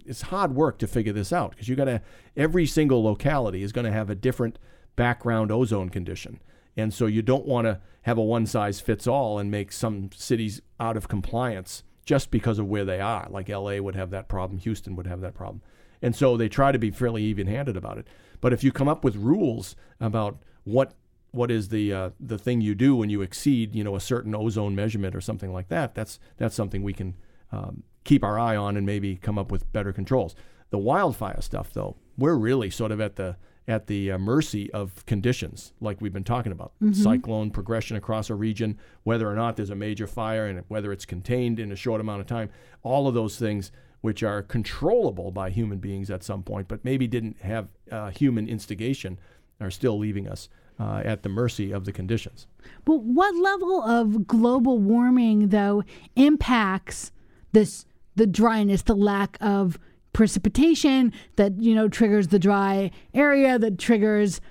[0.05, 2.01] it's hard work to figure this out because you got to
[2.35, 4.57] every single locality is going to have a different
[4.95, 6.41] background ozone condition.
[6.75, 10.09] And so you don't want to have a one size fits all and make some
[10.15, 13.27] cities out of compliance just because of where they are.
[13.29, 15.61] Like LA would have that problem Houston would have that problem
[16.01, 18.07] and so they try to be fairly even-handed about it.
[18.41, 20.93] But if you come up with rules about what
[21.31, 24.33] what is the uh, the thing you do when you exceed you know a certain
[24.35, 27.15] ozone measurement or something like that that's that's something we can
[27.51, 30.35] um, keep our eye on and maybe come up with better controls.
[30.69, 33.37] The wildfire stuff though we're really sort of at the
[33.69, 36.71] at the uh, mercy of conditions like we've been talking about.
[36.93, 41.05] Cyclone progression across a region whether or not there's a major fire and whether it's
[41.05, 42.49] contained in a short amount of time
[42.81, 47.07] all of those things which are controllable by human beings at some point but maybe
[47.07, 49.17] didn't have uh, human instigation
[49.59, 52.47] are still leaving us uh, at the mercy of the conditions.
[52.85, 55.83] But what level of global warming, though,
[56.15, 57.11] impacts
[57.51, 59.77] this the dryness, the lack of
[60.13, 64.41] precipitation that you know triggers the dry area, that triggers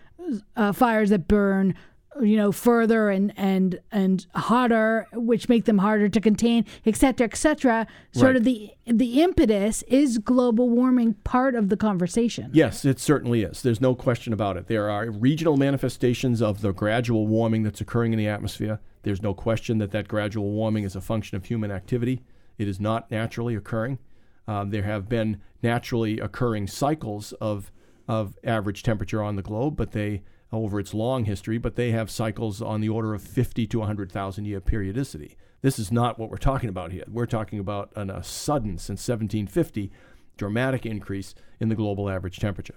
[0.57, 1.75] uh, fires that burn,
[2.23, 7.27] you know, further and and and hotter, which make them harder to contain, et cetera,
[7.27, 7.87] et cetera.
[8.13, 8.37] Sort Right.
[8.37, 12.51] of the the impetus is global warming part of the conversation.
[12.53, 13.63] Yes, it certainly is.
[13.63, 14.67] There's no question about it.
[14.67, 18.81] There are regional manifestations of the gradual warming that's occurring in the atmosphere.
[19.03, 22.23] There's no question that that gradual warming is a function of human activity.
[22.59, 23.99] It is not naturally occurring.
[24.49, 27.71] Um, there have been naturally occurring cycles of
[28.09, 32.11] of average temperature on the globe, but they over its long history, but they have
[32.11, 35.37] cycles on the order of 50 to 100,000 year periodicity.
[35.63, 37.05] This is not what we're talking about here.
[37.09, 39.91] We're talking about an, a sudden, since 1750,
[40.37, 42.77] dramatic increase in the global average temperature.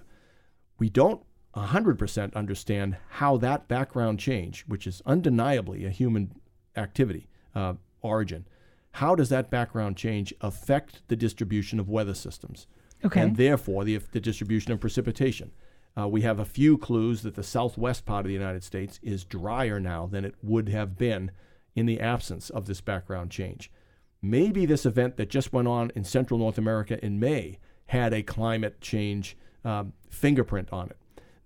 [0.78, 1.22] We don't
[1.54, 6.32] 100% understand how that background change, which is undeniably a human
[6.76, 8.46] activity uh, origin,
[8.92, 12.66] how does that background change affect the distribution of weather systems?
[13.04, 13.20] Okay.
[13.20, 15.52] And therefore, the, the distribution of precipitation.
[15.98, 19.24] Uh, we have a few clues that the southwest part of the United States is
[19.24, 21.30] drier now than it would have been
[21.74, 23.70] in the absence of this background change.
[24.22, 28.22] Maybe this event that just went on in Central North America in May had a
[28.22, 30.96] climate change um, fingerprint on it.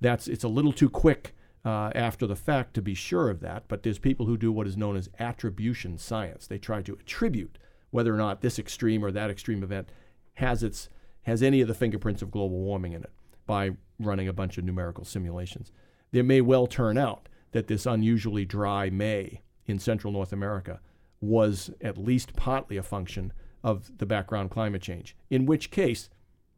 [0.01, 3.65] That's it's a little too quick uh, after the fact to be sure of that,
[3.69, 6.47] but there's people who do what is known as attribution science.
[6.47, 7.59] They try to attribute
[7.91, 9.89] whether or not this extreme or that extreme event
[10.35, 10.89] has its
[11.23, 13.13] has any of the fingerprints of global warming in it
[13.47, 15.73] by running a bunch of numerical simulations.
[16.13, 20.81] There may well turn out that this unusually dry May in central North America
[21.21, 26.11] was at least partly a function of the background climate change, in which case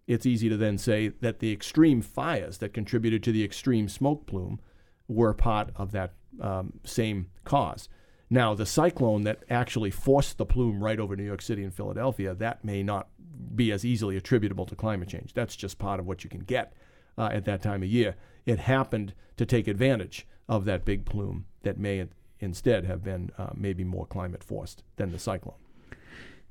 [0.06, 4.26] it's easy to then say that the extreme fires that contributed to the extreme smoke
[4.26, 4.60] plume
[5.08, 7.88] were part of that um, same cause.
[8.28, 12.34] Now, the cyclone that actually forced the plume right over New York City and Philadelphia,
[12.34, 13.08] that may not
[13.54, 15.32] be as easily attributable to climate change.
[15.32, 16.72] That's just part of what you can get
[17.18, 18.16] uh, at that time of year.
[18.44, 22.06] It happened to take advantage of that big plume that may
[22.38, 25.56] instead have been uh, maybe more climate forced than the cyclone.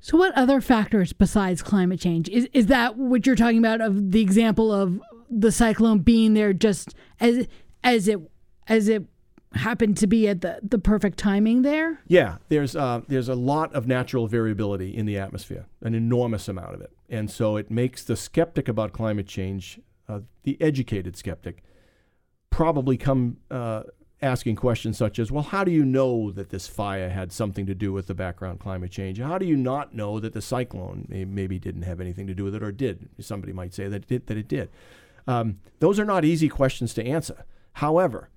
[0.00, 3.80] So, what other factors besides climate change is is that what you're talking about?
[3.80, 5.00] Of the example of
[5.30, 7.48] the cyclone being there just as
[7.82, 8.20] as it
[8.68, 9.04] as it
[9.54, 12.00] happened to be at the, the perfect timing there?
[12.06, 16.74] Yeah, there's uh, there's a lot of natural variability in the atmosphere, an enormous amount
[16.74, 21.62] of it, and so it makes the skeptic about climate change, uh, the educated skeptic,
[22.50, 23.82] probably come uh,
[24.22, 27.74] asking questions such as, well, how do you know that this fire had something to
[27.74, 29.20] do with the background climate change?
[29.20, 32.54] How do you not know that the cyclone maybe didn't have anything to do with
[32.54, 33.08] it or did?
[33.20, 34.26] Somebody might say that it did.
[34.26, 34.70] That it did.
[35.26, 37.44] Um, those are not easy questions to answer.
[37.74, 38.30] However,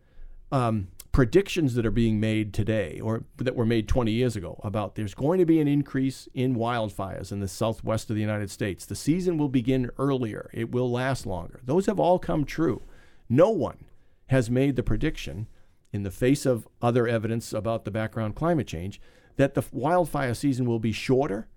[0.52, 4.96] um, predictions that are being made today or that were made 20 years ago about
[4.96, 8.86] there's going to be an increase in wildfires in the southwest of the United States.
[8.86, 11.62] The season will begin earlier, it will last longer.
[11.64, 12.84] Those have all come true.
[13.28, 13.86] No one
[14.28, 15.48] has made the prediction
[15.92, 19.02] in the face of other evidence about the background climate change,
[19.38, 21.48] that the wildfire season will be shorter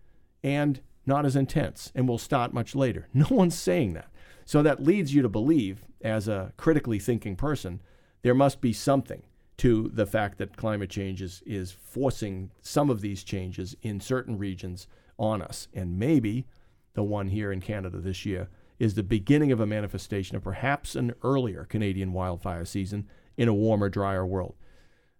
[0.43, 3.09] and not as intense and will start much later.
[3.12, 4.09] No one's saying that.
[4.45, 7.81] So that leads you to believe, as a critically thinking person,
[8.23, 9.23] there must be something
[9.59, 14.38] to the fact that climate change is, is forcing some of these changes in certain
[14.38, 14.87] regions
[15.19, 15.69] on us.
[15.75, 16.47] And maybe
[16.95, 20.97] the one here in Canada this year is the beginning of a manifestation of perhaps
[20.97, 24.57] an earlier Canadian wildfire season in a warmer, drier world.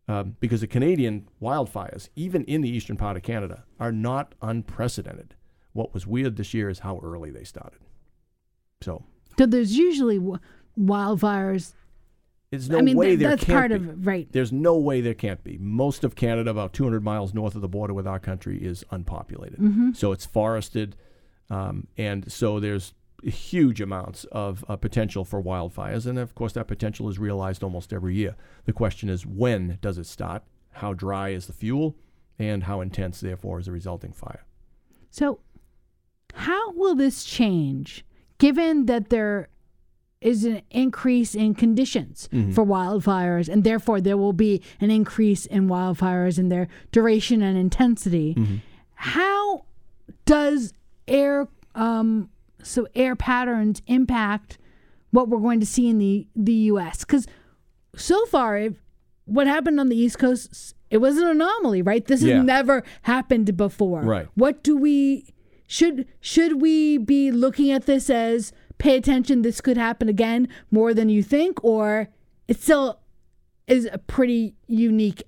[0.09, 5.37] Um, because the Canadian wildfires, even in the eastern part of Canada, are not unprecedented.
[5.73, 7.79] What was weird this year is how early they started.
[8.81, 9.05] So,
[9.39, 10.41] so there's usually w-
[10.77, 11.75] wildfires.
[12.53, 13.77] There's no I mean, way th- there that's can't part be.
[13.77, 14.29] of right.
[14.31, 15.57] There's no way there can't be.
[15.57, 19.59] Most of Canada, about 200 miles north of the border with our country, is unpopulated.
[19.59, 19.93] Mm-hmm.
[19.93, 20.95] So it's forested,
[21.49, 26.07] um, and so there's huge amounts of uh, potential for wildfires.
[26.07, 28.37] And of course, that potential is realized almost every year.
[28.67, 30.43] The question is when does it start?
[30.73, 31.97] How dry is the fuel?
[32.39, 34.45] And how intense, therefore, is the resulting fire?
[35.11, 35.41] So,
[36.35, 38.05] how will this change
[38.37, 39.49] given that there
[40.23, 42.55] is an increase in conditions Mhm.
[42.55, 47.59] for wildfires, and therefore there will be an increase in wildfires in their duration and
[47.59, 48.37] intensity?
[48.95, 49.65] How
[50.25, 50.73] does
[51.09, 52.29] air um,
[52.63, 54.59] so air patterns impact
[55.11, 57.01] what we're going to see in the the U.S.
[57.05, 57.27] Because
[57.97, 58.75] so far, if,
[59.25, 62.05] what happened on the East Coast, it was an anomaly, right?
[62.05, 62.37] This Yeah.
[62.37, 64.03] has never happened before.
[64.03, 64.29] Right.
[64.35, 65.27] What do we
[65.67, 69.43] should should we be looking at this as pay attention?
[69.43, 72.09] This could happen again more than you think, or
[72.49, 72.99] it still
[73.67, 75.23] is a pretty unique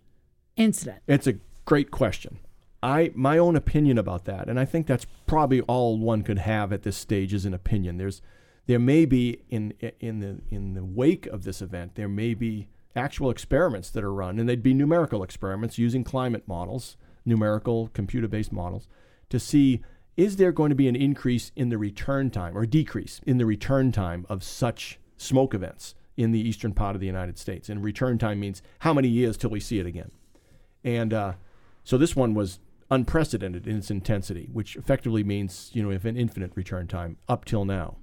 [0.56, 0.98] incident.
[1.06, 2.40] It's a great question.
[2.82, 6.72] I my own opinion about that, and I think that's probably all one could have
[6.72, 7.96] at this stage is an opinion.
[7.96, 8.20] There's
[8.66, 12.68] there may be in in the in the wake of this event, there may be
[12.96, 18.52] actual experiments that are run, and they'd be numerical experiments using climate models, numerical computer-based
[18.52, 18.86] models,
[19.30, 19.80] to see
[20.16, 23.46] is there going to be an increase in the return time or decrease in the
[23.46, 27.68] return time of such smoke events in the eastern part of the United States.
[27.68, 30.12] And return time means how many years till we see it again.
[30.84, 31.32] And uh,
[31.82, 36.16] so this one was unprecedented in its intensity, which effectively means, you know, if an
[36.16, 37.96] infinite return time up till now.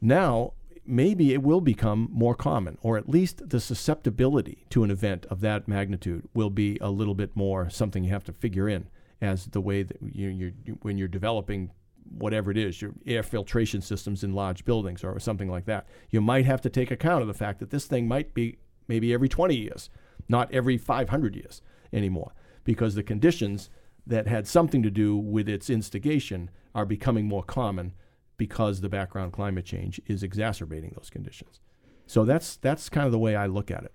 [0.00, 5.26] Now, maybe it will become more common, or at least the susceptibility to an event
[5.26, 8.88] of that magnitude will be a little bit more something you have to figure in
[9.20, 11.70] as the way that you, you're, when you're developing
[12.10, 15.86] whatever it is, your air filtration systems in large buildings or something like that.
[16.10, 19.12] You might have to take account of the fact that this thing might be maybe
[19.12, 19.90] every 20 years,
[20.28, 22.32] not every 500 years anymore,
[22.64, 23.70] because the conditions
[24.06, 27.94] that had something to do with its instigation are becoming more common
[28.36, 31.60] because the background climate change is exacerbating those conditions.
[32.06, 33.92] So that's that's kind of the way I look at it.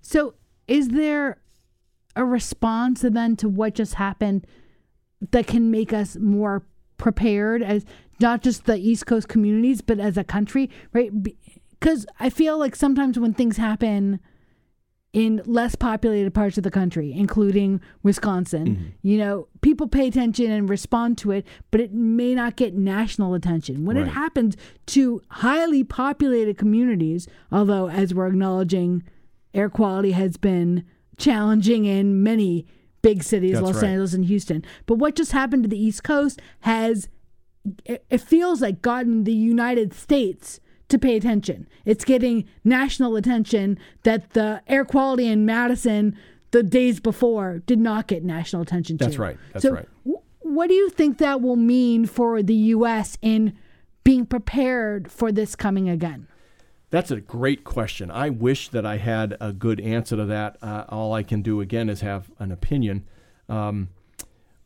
[0.00, 0.34] So,
[0.66, 1.40] is there
[2.16, 4.46] a response then to what just happened
[5.30, 6.64] that can make us more
[6.98, 7.84] prepared as
[8.20, 11.10] not just the East Coast communities, but as a country, right?
[11.22, 14.20] Because I feel like sometimes when things happen
[15.12, 18.86] in less populated parts of the country, including Wisconsin, mm-hmm.
[19.02, 23.34] you know, people pay attention and respond to it, but it may not get national
[23.34, 23.84] attention.
[23.84, 24.06] When right.
[24.06, 24.56] it happens
[24.86, 29.02] to highly populated communities, although as we're acknowledging,
[29.52, 30.84] air quality has been
[31.18, 32.66] challenging in many
[33.02, 33.90] big cities, That's Los right.
[33.90, 34.64] Angeles and Houston.
[34.86, 37.08] But what just happened to the East Coast has,
[37.84, 41.66] it feels like gotten the United States to pay attention.
[41.84, 46.16] It's getting national attention that the air quality in Madison
[46.52, 49.38] the days before did not get national attention That's right.
[49.52, 49.88] That's so right.
[50.04, 53.16] W- what do you think that will mean for the U.S.
[53.22, 53.56] in
[54.04, 56.26] being prepared for this coming again?
[56.92, 58.10] That's a great question.
[58.10, 60.58] I wish that I had a good answer to that.
[60.60, 63.06] Uh, all I can do again is have an opinion.
[63.48, 63.88] Um,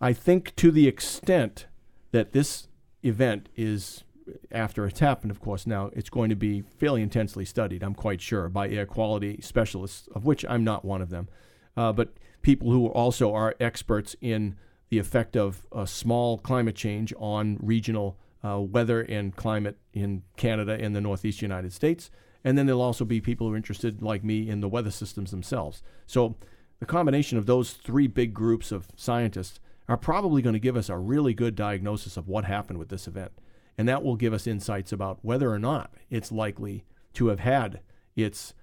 [0.00, 1.66] I think to the extent
[2.10, 2.66] that this
[3.04, 4.02] event is
[4.50, 8.20] after it's happened, of course, now it's going to be fairly intensely studied, I'm quite
[8.20, 11.28] sure, by air quality specialists, of which I'm not one of them,
[11.76, 14.56] uh, but people who also are experts in
[14.88, 20.76] the effect of a small climate change on regional uh, weather and climate in Canada
[20.80, 22.10] and the Northeast United States.
[22.44, 25.30] And then there'll also be people who are interested, like me, in the weather systems
[25.30, 25.82] themselves.
[26.06, 26.36] So
[26.78, 30.88] the combination of those three big groups of scientists are probably going to give us
[30.88, 33.32] a really good diagnosis of what happened with this event.
[33.78, 37.80] And that will give us insights about whether or not it's likely to have had
[38.14, 38.54] its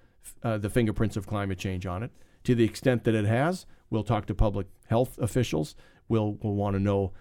[0.42, 2.10] uh, the fingerprints of climate change on it.
[2.44, 5.76] To the extent that it has, we'll talk to public health officials.
[6.08, 7.12] We'll, we'll want to know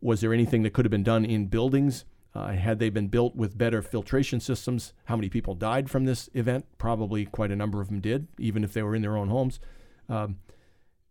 [0.00, 2.04] was there anything that could have been done in buildings?
[2.34, 4.94] Uh, had they been built with better filtration systems?
[5.04, 6.64] How many people died from this event?
[6.78, 9.60] Probably quite a number of them did, even if they were in their own homes.
[10.08, 10.38] Um,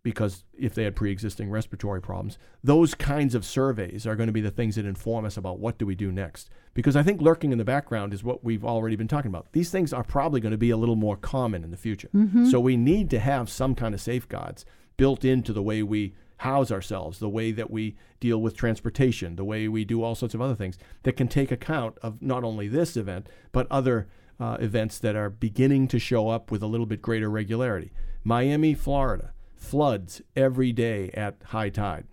[0.03, 4.41] because if they had pre-existing respiratory problems those kinds of surveys are going to be
[4.41, 7.51] the things that inform us about what do we do next because i think lurking
[7.51, 10.51] in the background is what we've already been talking about these things are probably going
[10.51, 12.49] to be a little more common in the future mm-hmm.
[12.49, 14.65] so we need to have some kind of safeguards
[14.97, 19.43] built into the way we house ourselves, the way that we deal with transportation, the
[19.43, 22.67] way we do all sorts of other things that can take account of not only
[22.67, 24.07] this event, but other
[24.39, 27.91] uh, events that are beginning to show up with a little bit greater regularity.
[28.23, 32.05] Miami, Florida, floods every day at high tide.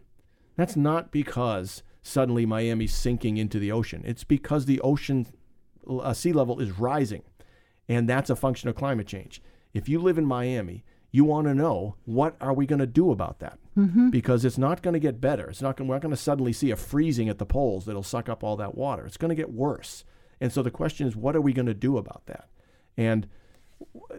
[0.56, 4.02] That's not because suddenly Miami's sinking into the ocean.
[4.04, 5.26] It's because the ocean
[5.88, 7.22] uh, sea level is rising,
[7.88, 9.40] and that's a function of climate change.
[9.72, 13.10] If you live in Miami, you want to know what are we going to do
[13.10, 14.10] about that mm-hmm.
[14.10, 15.48] because it's not going to get better.
[15.48, 18.02] It's not going we're not going to suddenly see a freezing at the poles that'll
[18.02, 19.06] suck up all that water.
[19.06, 20.04] It's going to get worse.
[20.40, 22.48] And so the question is what are we going to do about that?
[22.96, 23.28] And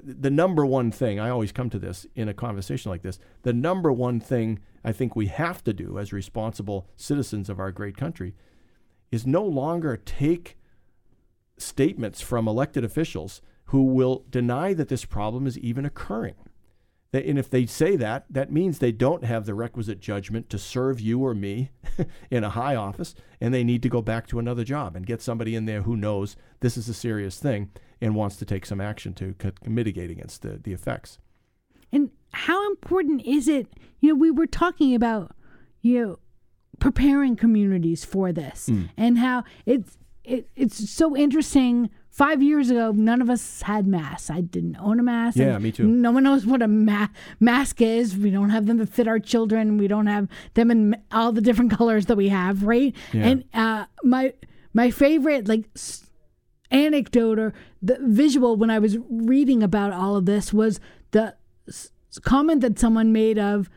[0.01, 3.51] the number one thing i always come to this in a conversation like this the
[3.51, 7.97] number one thing i think we have to do as responsible citizens of our great
[7.97, 8.33] country
[9.11, 10.57] is no longer take
[11.57, 16.35] statements from elected officials who will deny that this problem is even occurring
[17.11, 20.99] and if they say that, that means they don't have the requisite judgment to serve
[20.99, 21.71] you or me
[22.31, 25.21] in a high office, and they need to go back to another job and get
[25.21, 28.79] somebody in there who knows this is a serious thing and wants to take some
[28.79, 31.17] action to mitigate against the, the effects.
[31.91, 33.67] And how important is it?
[33.99, 35.35] You know, we were talking about,
[35.81, 36.19] you know,
[36.79, 38.89] preparing communities for this mm.
[38.95, 44.29] and how it's it, it's so interesting five years ago, none of us had masks.
[44.29, 45.37] I didn't own a mask.
[45.37, 45.87] Yeah, me too.
[45.87, 47.07] No one knows what a ma-
[47.39, 48.17] mask is.
[48.17, 49.77] We don't have them to fit our children.
[49.77, 52.93] We don't have them in all the different colors that we have, right?
[53.13, 53.27] Yeah.
[53.27, 54.33] And uh, my
[54.73, 55.65] my favorite like
[56.71, 60.79] anecdote or the visual when I was reading about all of this was
[61.11, 61.35] the
[61.67, 61.91] s-
[62.23, 63.69] comment that someone made of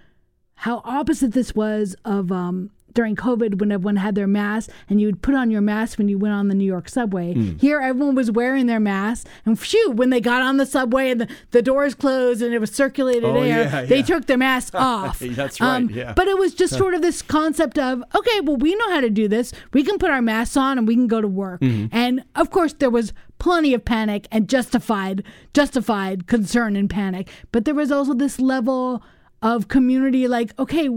[0.57, 5.07] how opposite this was of um, during COVID when everyone had their mask and you
[5.07, 7.35] would put on your mask when you went on the New York subway.
[7.35, 7.61] Mm.
[7.61, 11.23] Here, everyone was wearing their mask, and phew, when they got on the subway and
[11.23, 14.03] the, the doors closed and it was circulated oh, air, yeah, they yeah.
[14.03, 15.19] took their mask off.
[15.19, 15.77] That's right.
[15.77, 16.13] Um, yeah.
[16.15, 19.11] But it was just sort of this concept of okay, well, we know how to
[19.11, 19.53] do this.
[19.73, 21.61] We can put our masks on and we can go to work.
[21.61, 21.95] Mm-hmm.
[21.95, 25.25] And of course, there was plenty of panic and justified
[25.55, 29.03] justified concern and panic, but there was also this level
[29.43, 30.89] of community like okay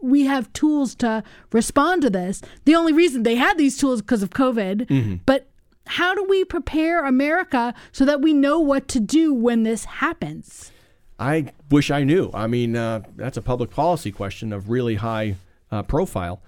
[0.00, 2.40] we have tools to respond to this.
[2.64, 4.86] The only reason they had these tools because of covid.
[4.86, 5.16] Mm-hmm.
[5.26, 5.50] but
[5.86, 10.70] how do we prepare america so that we know what to do when this happens?
[11.18, 12.30] I wish i knew.
[12.32, 15.36] I mean uh, that's a public policy question of really high
[15.70, 16.40] uh, profile.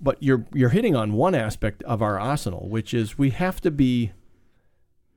[0.00, 3.70] But you're you're hitting on one aspect of our arsenal which is we have to
[3.70, 4.12] be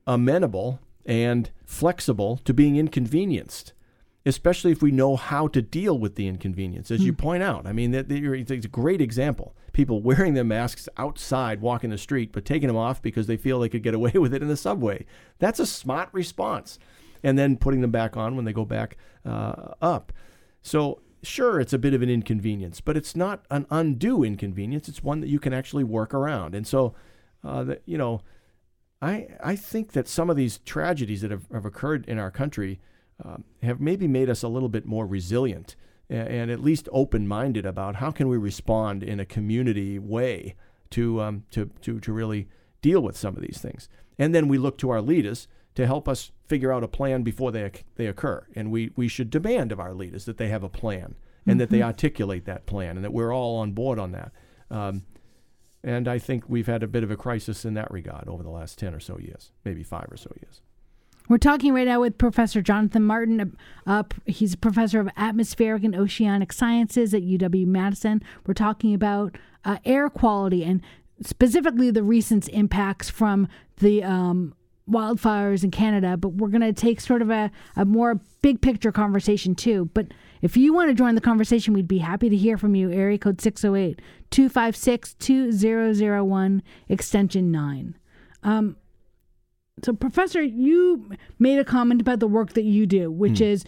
[0.06, 3.72] amenable and flexible to being inconvenienced
[4.26, 7.16] especially if we know how to deal with the inconvenience, as you Hmm.
[7.18, 7.66] point out.
[7.66, 9.56] I mean, that, that you're- it's a great example.
[9.72, 13.58] People wearing their masks outside, walking the street, but taking them off because they feel
[13.60, 15.06] they could get away with it in the subway.
[15.38, 16.78] That's a smart response.
[17.22, 18.96] And then putting them back on when they go back
[19.26, 20.12] uh, up.
[20.62, 24.88] So, sure, it's a bit of an inconvenience, but it's not an undue inconvenience.
[24.88, 26.54] It's one that you can actually work around.
[26.54, 26.94] And so,
[27.44, 28.22] uh, that, you know,
[29.02, 32.80] I, I think that some of these tragedies that have, have occurred in our country
[33.24, 35.76] um, have maybe made us a little bit more resilient
[36.08, 40.54] and, and at least open-minded about how can we respond in a community way
[40.90, 42.48] to, um, to, to, to really
[42.82, 43.88] deal with some of these things.
[44.18, 47.52] And then we look to our leaders to help us figure out a plan before
[47.52, 48.46] they, they occur.
[48.54, 51.14] And we, we should demand of our leaders that they have a plan
[51.46, 54.32] and that they articulate that plan and that we're all on board on that.
[54.70, 55.04] Um,
[55.82, 58.50] and I think we've had a bit of a crisis in that regard over the
[58.50, 60.60] last 10 or so years, maybe five or so years.
[61.30, 63.56] We're talking right now with Professor Jonathan Martin.
[63.86, 68.20] Uh, he's a professor of atmospheric and oceanic sciences at UW Madison.
[68.48, 70.82] We're talking about uh, air quality and
[71.24, 74.56] specifically the recent impacts from the um,
[74.90, 76.16] wildfires in Canada.
[76.16, 79.88] But we're going to take sort of a, a more big picture conversation too.
[79.94, 80.08] But
[80.42, 82.90] if you want to join the conversation, we'd be happy to hear from you.
[82.90, 87.96] Area code 608 256 2001, extension 9.
[88.42, 88.76] Um,
[89.82, 93.44] so professor you made a comment about the work that you do which hmm.
[93.44, 93.64] is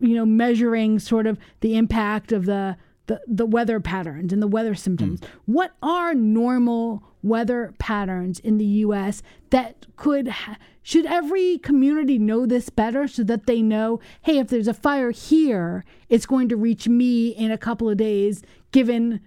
[0.00, 2.76] you know measuring sort of the impact of the
[3.08, 5.20] the, the weather patterns and the weather symptoms.
[5.20, 5.52] Hmm.
[5.52, 12.46] What are normal weather patterns in the us that could ha- should every community know
[12.46, 16.56] this better so that they know hey if there's a fire here it's going to
[16.56, 19.20] reach me in a couple of days given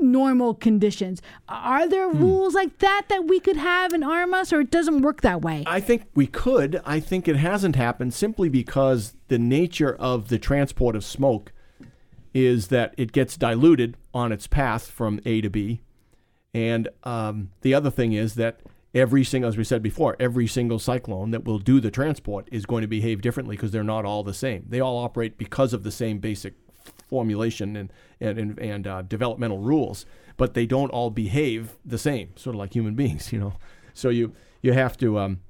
[0.00, 1.22] normal conditions.
[1.48, 5.02] Are there rules like that that we could have and arm us, or it doesn't
[5.02, 5.64] work that way?
[5.66, 6.80] I think we could.
[6.84, 11.52] I think it hasn't happened simply because the nature of the transport of smoke
[12.32, 15.80] is that it gets diluted on its path from A to B.
[16.52, 18.60] And um, the other thing is that
[18.94, 22.66] every single, as we said before, every single cyclone that will do the transport is
[22.66, 24.64] going to behave differently because they're not all the same.
[24.68, 26.54] They all operate because of the same basic
[27.14, 30.04] formulation and and and, and uh, developmental rules,
[30.36, 33.54] but they don't all behave the same, sort of like human beings, you know.
[33.92, 35.18] So you you have to.
[35.20, 35.40] Um,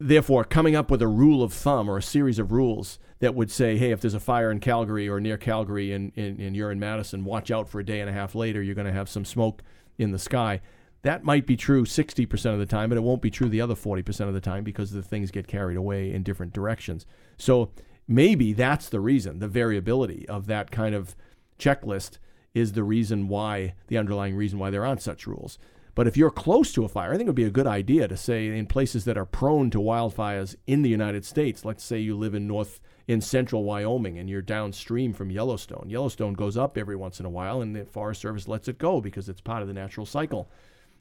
[0.00, 3.52] therefore, coming up with a rule of thumb or a series of rules that would
[3.52, 6.72] say, hey, if there's a fire in Calgary or near Calgary and, and, and you're
[6.72, 9.10] in Madison, watch out for a day and a half later, you're going to have
[9.10, 9.62] some smoke
[9.98, 10.60] in the sky.
[11.02, 13.74] That might be true 60% of the time, but it won't be true the other
[13.74, 17.04] 40% of the time because the things get carried away in different directions.
[17.36, 17.70] So
[18.10, 21.14] maybe that's the reason, the variability of that kind of
[21.58, 22.18] checklist
[22.52, 25.58] is the reason why, the underlying reason why there aren't such rules.
[25.94, 28.08] But if you're close to a fire, I think it would be a good idea
[28.08, 31.98] to say in places that are prone to wildfires in the United States, let's say
[31.98, 35.86] you live in north in central Wyoming and you're downstream from Yellowstone.
[35.88, 39.00] Yellowstone goes up every once in a while and the Forest Service lets it go
[39.00, 40.48] because it's part of the natural cycle.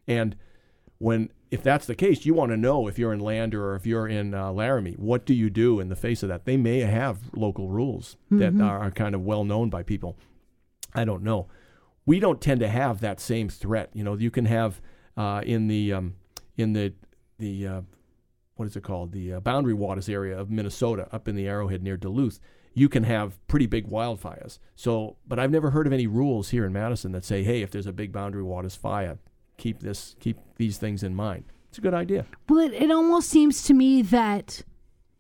[0.07, 0.35] And
[0.99, 3.85] when if that's the case, you want to know if you're in Lander or if
[3.85, 6.45] you're in uh, Laramie, what do you do in the face of that?
[6.45, 10.15] They may have local rules that are, are kind of well known by people.
[10.93, 11.47] I don't know.
[12.05, 13.89] We don't tend to have that same threat.
[13.93, 14.79] You know, you can have
[15.17, 16.15] uh, in the um,
[16.57, 16.93] in the
[17.39, 17.81] the uh,
[18.55, 19.11] what is it called?
[19.11, 22.39] The uh, Boundary Waters area of Minnesota, up in the Arrowhead near Duluth.
[22.75, 24.59] You can have pretty big wildfires.
[24.75, 27.71] So, but I've never heard of any rules here in Madison that say, "Hey, if
[27.71, 29.17] there's a big Boundary Waters fire,
[29.59, 32.25] keep this, keep these things in mind." It's a good idea.
[32.47, 34.63] Well, it, it almost seems to me that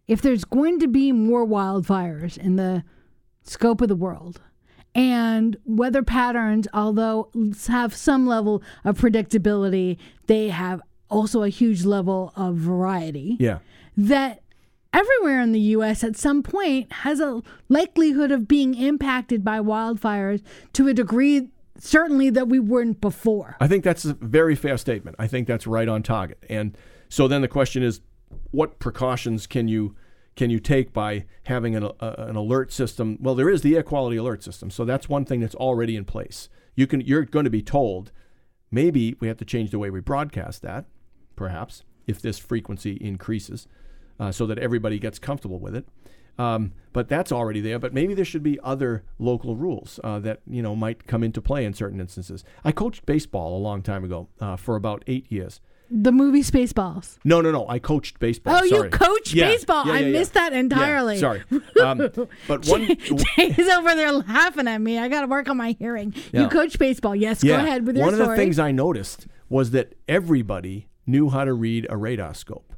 [0.07, 2.83] if there's going to be more wildfires in the
[3.43, 4.41] scope of the world,
[4.95, 7.29] and weather patterns, although
[7.67, 13.37] have some level of predictability, they have also a huge level of variety.
[13.39, 13.59] Yeah.
[13.95, 14.41] That
[14.93, 16.03] everywhere in the U.S.
[16.03, 20.41] at some point has a likelihood of being impacted by wildfires
[20.73, 21.49] to a degree,
[21.79, 23.55] certainly that we weren't before.
[23.59, 25.15] I think that's a very fair statement.
[25.19, 26.43] I think that's right on target.
[26.49, 26.77] And
[27.09, 28.01] so then the question is,
[28.51, 29.95] what precautions can you
[30.35, 33.17] can you take by having an, an alert system?
[33.19, 36.05] Well, there is the air quality alert system, so that's one thing that's already in
[36.05, 36.47] place.
[36.75, 38.11] You can you're going to be told.
[38.71, 40.85] Maybe we have to change the way we broadcast that,
[41.35, 43.67] perhaps if this frequency increases,
[44.19, 45.87] uh, so that everybody gets comfortable with it.
[46.39, 47.77] Um, but that's already there.
[47.77, 51.41] But maybe there should be other local rules uh, that you know might come into
[51.41, 52.43] play in certain instances.
[52.63, 55.59] I coached baseball a long time ago uh, for about eight years.
[55.91, 57.17] The movie Spaceballs.
[57.23, 57.67] No, no, no.
[57.67, 58.57] I coached baseball.
[58.59, 58.89] Oh, you Sorry.
[58.91, 59.87] coached Yeah, baseball.
[59.87, 60.19] yeah, I yeah, yeah.
[60.19, 61.17] missed that Yeah, entirely.
[61.17, 61.43] sorry.
[61.81, 61.97] Um,
[62.47, 62.95] but one.
[62.95, 64.99] Jay's over there laughing at me.
[64.99, 66.13] I got to work on my hearing.
[66.31, 67.15] You coach baseball.
[67.15, 68.25] Yes, go ahead with your one story.
[68.29, 72.68] of the things I noticed was that everybody knew how to read a radar scope.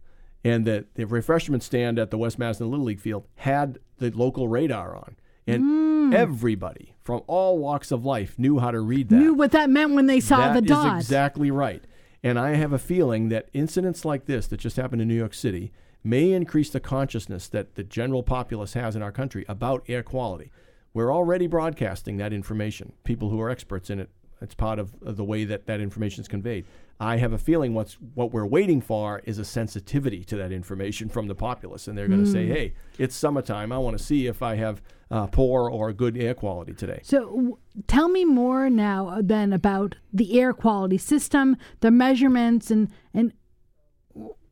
[0.44, 4.48] And that the refreshment stand at the West Madison Little League field had the local
[4.48, 5.16] radar on.
[5.48, 6.14] And Mm.
[6.14, 9.16] everybody from all walks of life knew how to read that.
[9.16, 10.98] Knew what that meant when they saw That the is dot.
[10.98, 11.84] exactly right.
[12.24, 15.34] And I have a feeling that incidents like this that just happened in New York
[15.34, 15.72] City
[16.04, 20.52] may increase the consciousness that the general populace has in our country about air quality.
[20.94, 22.94] We're already broadcasting that information.
[23.04, 24.10] People who are experts in it,
[24.42, 26.66] it's part of of the way that that information is conveyed.
[27.00, 31.10] I have a feeling what's what we're waiting for is a sensitivity to that information
[31.10, 32.54] from the populace, and they're going to say, Hmm.
[32.54, 33.72] "Hey, it's summertime.
[33.72, 37.20] I want to see if I have uh, poor or good air quality today." So
[37.26, 42.89] w- tell me more now uh, then about the air quality system, the measurements, and
[43.14, 43.34] and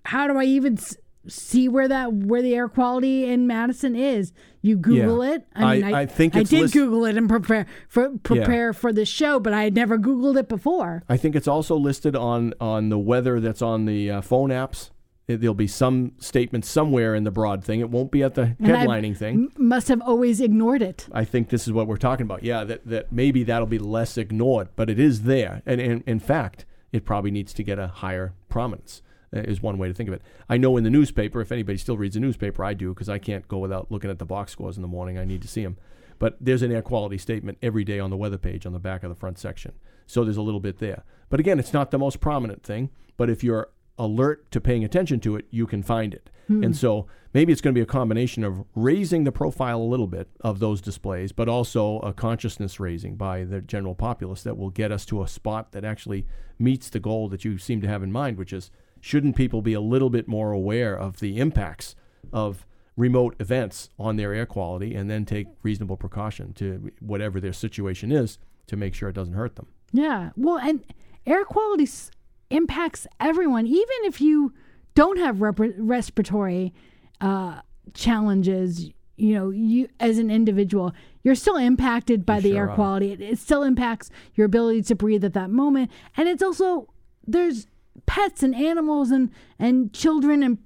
[0.06, 0.98] how do I even s-
[1.30, 4.32] see where that where the air quality in Madison is?
[4.62, 5.36] You Google Yeah.
[5.36, 5.48] it.
[5.56, 8.92] I mean, I- I think I did list- Google it and prepare for prepare for
[8.92, 11.04] this show, but I had never Googled it before.
[11.08, 14.90] I think it's also listed on on the weather that's on the uh, phone apps.
[15.28, 17.80] It- There'll be some statement somewhere in the broad thing.
[17.82, 19.50] It won't be at the headlining thing.
[19.56, 21.08] m- must have always ignored it.
[21.12, 22.44] I think this is what we're talking about.
[22.44, 25.62] Yeah, that, that maybe that'll be less ignored, but it is there.
[25.68, 29.04] And, and in fact, it probably needs to get a higher prominence,
[29.36, 30.24] Uh, is one way to think of it.
[30.50, 33.20] I know in the newspaper, if anybody still reads the newspaper, I do, because I
[33.20, 35.20] can't go without looking at the box scores in the morning.
[35.20, 35.78] I need to see them.
[36.18, 39.04] But there's an air quality statement every day on the weather page on the back
[39.04, 39.74] of the front section.
[40.08, 41.04] So there's a little bit there.
[41.30, 42.90] But again, it's not the most prominent thing.
[43.18, 43.70] But if you're
[44.00, 46.30] alert to paying attention to it, you can find it.
[46.48, 46.64] Hmm.
[46.64, 50.08] And so maybe it's going to be a combination of raising the profile a little
[50.08, 54.72] bit of those displays, but also a consciousness raising by the general populace that will
[54.72, 56.26] get us to a spot that actually
[56.58, 58.72] meets the goal that you seem to have in mind, which is
[59.02, 61.96] shouldn't people be a little bit more aware of the impacts
[62.34, 67.54] of remote events on their air quality and then take reasonable precaution to whatever their
[67.54, 68.38] situation is
[68.68, 69.68] to make sure it doesn't hurt them?
[69.94, 70.32] Yeah.
[70.36, 70.84] Well, and
[71.26, 72.12] air quality s-
[72.50, 74.54] impacts everyone, even if you
[74.96, 76.74] don't have rep- respiratory
[77.22, 77.62] uh,
[77.94, 78.90] challenges.
[79.18, 80.94] You know, you as an individual,
[81.24, 82.76] you're still impacted by You the sure air are.
[82.76, 83.12] quality.
[83.12, 86.88] It, it still impacts your ability to breathe at that moment, and it's also
[87.28, 87.68] there's
[88.10, 89.30] pets and animals and
[89.60, 90.58] and children and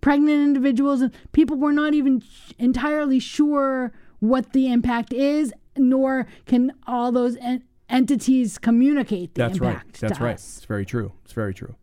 [0.00, 2.22] pregnant individuals and people we're not even
[2.60, 9.58] entirely sure what the impact is, nor can all those en- entities communicate the That's
[9.58, 9.92] right.
[9.94, 10.34] That's right.
[10.34, 10.58] us.
[10.58, 11.12] It's very true.
[11.24, 11.74] It's very true.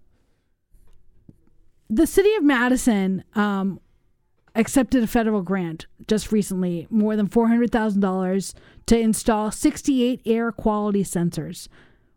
[1.89, 3.81] The city of Madison um,
[4.55, 8.55] accepted a federal grant just recently, more than four hundred thousand dollars,
[8.85, 11.67] to install sixty-eight air quality sensors.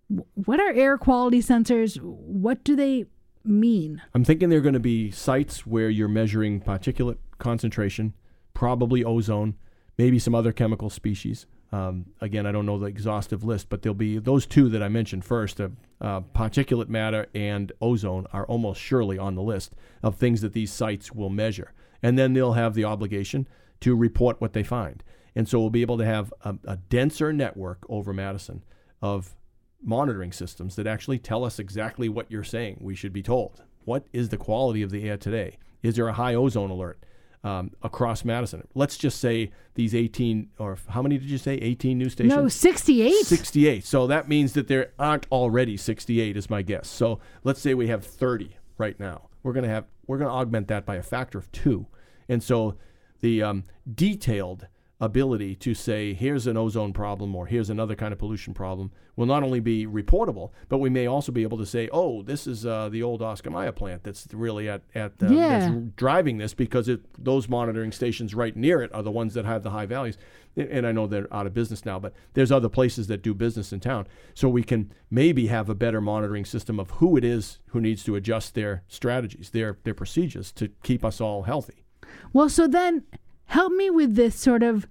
[0.08, 1.96] What are air quality sensors?
[2.00, 3.06] What do they
[3.44, 4.02] mean?
[4.14, 8.14] I'm thinking they're going to be sites where you're measuring particulate concentration,
[8.54, 9.56] probably ozone,
[9.98, 11.46] maybe some other chemical species.
[11.72, 14.88] Um, again, I don't know the exhaustive list, but there'll be those two that I
[14.88, 15.60] mentioned first.
[15.60, 15.70] Uh,
[16.02, 20.72] uh, particulate matter and ozone are almost surely on the list of things that these
[20.72, 21.72] sites will measure.
[22.02, 23.48] And then they'll have the obligation
[23.80, 25.02] to report what they find.
[25.34, 28.64] And so we'll be able to have a, a denser network over Madison
[29.00, 29.34] of
[29.82, 33.62] monitoring systems that actually tell us exactly what you're saying we should be told.
[33.84, 35.58] What is the quality of the air today?
[35.82, 37.04] Is there a high ozone alert
[37.42, 38.66] um, across Madison?
[38.74, 41.54] Let's just say these 18, or how many did you say?
[41.54, 42.34] 18 new stations?
[42.34, 43.26] No, sixty-eight.
[43.26, 43.84] 68.
[43.84, 46.88] So that means that there aren't already 68 is my guess.
[46.88, 49.28] So let's say we have 30 right now.
[49.42, 51.86] We're going to have we're going to augment that by a factor of 2.
[52.28, 52.76] And so
[53.20, 54.66] the um, detailed
[55.02, 59.26] ability to say here's an ozone problem or here's another kind of pollution problem will
[59.26, 62.64] not only be reportable, but we may also be able to say, oh, this is
[62.64, 65.58] uh, the old Oscar Mayer plant that's really at at uh, Yeah.
[65.58, 69.44] that's driving this because it, those monitoring stations right near it are the ones that
[69.44, 70.16] have the high values.
[70.56, 73.72] And I know they're out of business now, but there's other places that do business
[73.72, 74.06] in town.
[74.34, 78.04] So we can maybe have a better monitoring system of who it is who needs
[78.04, 81.84] to adjust their strategies, their their procedures to keep us all healthy.
[82.32, 83.04] Well, so then
[83.52, 84.88] help me with this sort of,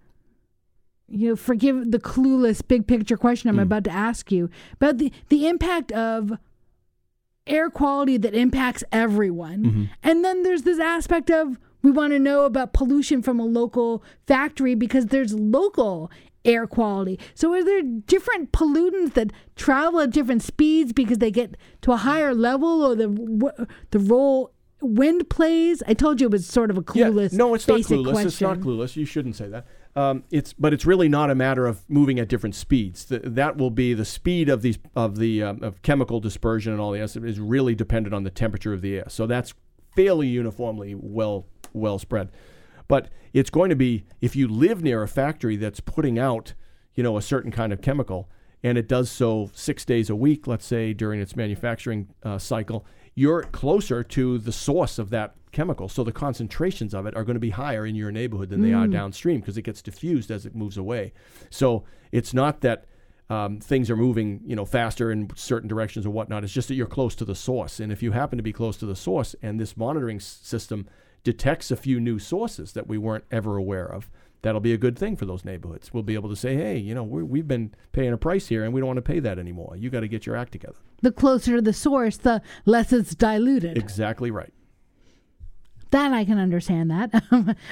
[1.07, 3.63] you know, forgive the clueless big picture question I'm mm.
[3.63, 6.33] about to ask you about the, the impact of
[7.47, 9.63] air quality that impacts everyone.
[9.63, 9.83] Mm-hmm.
[10.03, 14.03] And then there's this aspect of we want to know about pollution from a local
[14.27, 16.11] factory because there's local
[16.45, 17.19] air quality.
[17.33, 21.97] So are there different pollutants that travel at different speeds because they get to a
[21.97, 25.83] higher level or the the role wind plays?
[25.87, 28.11] I told you it was sort of a clueless no, it's not clueless.
[28.11, 28.27] question.
[28.27, 28.95] It's not clueless.
[28.95, 29.65] You shouldn't say that.
[29.95, 33.05] Um, it's but it's really not a matter of moving at different speeds.
[33.05, 36.81] Th that will be the speed of these of the um, of chemical dispersion and
[36.81, 39.05] all the rest is really dependent on the temperature of the air.
[39.09, 39.53] So that's
[39.95, 42.29] fairly uniformly well well spread.
[42.87, 46.53] But it's going to be if you live near a factory that's putting out,
[46.95, 48.29] you know, a certain kind of chemical,
[48.63, 52.85] and it does so six days a week, let's say during its manufacturing uh, cycle,
[53.15, 55.89] you're closer to the source of that chemical.
[55.89, 58.73] So the concentrations of it are going to be higher in your neighborhood than they
[58.73, 61.11] are downstream because it gets diffused as it moves away.
[61.49, 62.85] So it's not that
[63.29, 66.43] um, things are moving, you know, faster in certain directions or whatnot.
[66.43, 67.79] It's just that you're close to the source.
[67.79, 70.87] And if you happen to be close to the source and this monitoring s- system
[71.23, 74.09] detects a few new sources that we weren't ever aware of,
[74.41, 75.93] that'll be a good thing for those neighborhoods.
[75.93, 78.63] We'll be able to say, hey, you know, we we've been paying a price here
[78.63, 79.75] and we don't want to pay that anymore.
[79.77, 80.77] You got to get your act together.
[81.01, 83.77] The closer to the source, the less it's diluted.
[83.77, 84.53] Exactly right.
[85.91, 87.23] That I can understand that.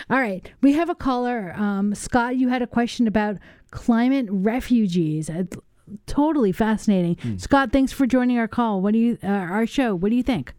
[0.10, 0.52] All right.
[0.62, 1.54] We have a caller.
[1.56, 3.38] Um, Scott, you had a question about
[3.72, 5.30] climate refugees.
[5.30, 5.56] It's
[6.06, 7.16] totally fascinating.
[7.22, 7.38] Hmm.
[7.38, 8.82] Scott, thanks for joining our call.
[8.82, 9.96] What do you, uh, our show?
[9.96, 10.54] What do you think?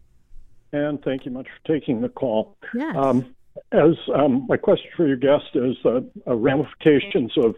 [0.73, 2.57] And thank you much for taking the call.
[2.75, 2.97] Yes.
[2.97, 3.35] Um,
[3.73, 7.55] as um, my question for your guest is uh, uh, ramifications of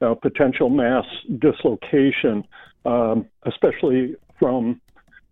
[0.00, 1.04] uh, potential mass
[1.38, 2.44] dislocation,
[2.84, 4.80] um, especially from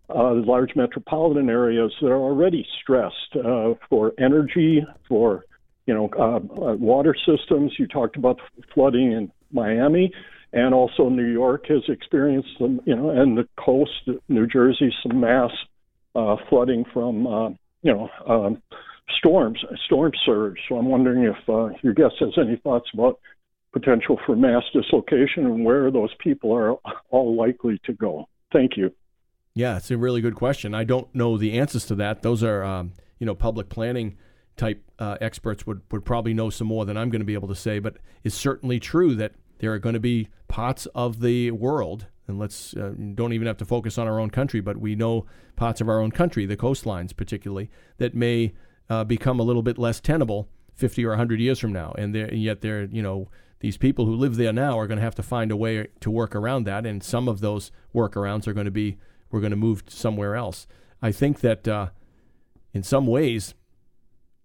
[0.09, 5.45] uh, large metropolitan areas that are already stressed uh, for energy, for
[5.85, 6.39] you know uh,
[6.75, 7.73] water systems.
[7.77, 8.39] You talked about
[8.73, 10.11] flooding in Miami,
[10.53, 15.19] and also New York has experienced some, you know, and the coast, New Jersey, some
[15.19, 15.51] mass
[16.49, 18.61] flooding from you know um,
[19.17, 20.57] storms, storm surge.
[20.67, 23.19] So I'm wondering if uh, your guest has any thoughts about
[23.71, 26.75] potential for mass dislocation and where those people are
[27.09, 28.27] all likely to go.
[28.51, 28.91] Thank you.
[29.55, 30.73] Yeah, it's a really good question.
[30.73, 32.21] I don't know the answers to that.
[32.21, 34.17] Those are, um, you know, public planning
[34.57, 37.47] type uh, experts would, would probably know some more than I'm going to be able
[37.49, 37.79] to say.
[37.79, 42.39] But it's certainly true that there are going to be parts of the world, and
[42.39, 45.25] let's uh, don't even have to focus on our own country, but we know
[45.55, 48.53] parts of our own country, the coastlines particularly, that may
[48.93, 51.93] uh, become a little bit less tenable 50 or 100 years from now.
[51.97, 53.29] And, and yet they're, you know,
[53.59, 56.11] these people who live there now are going to have to find a way to
[56.11, 56.85] work around that.
[56.85, 58.97] And some of those workarounds are going to be
[59.31, 60.67] we're going to move somewhere else.
[61.01, 61.87] I think that uh,
[62.71, 63.55] in some ways,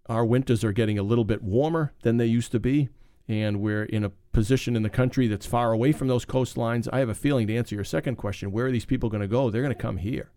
[0.07, 2.89] our winters are getting a little bit warmer than they used to be,
[3.27, 6.87] and we're in a position in the country that's far away from those coastlines.
[6.91, 9.27] I have a feeling to answer your second question where are these people going to
[9.27, 9.51] go?
[9.51, 10.31] They're going to come here.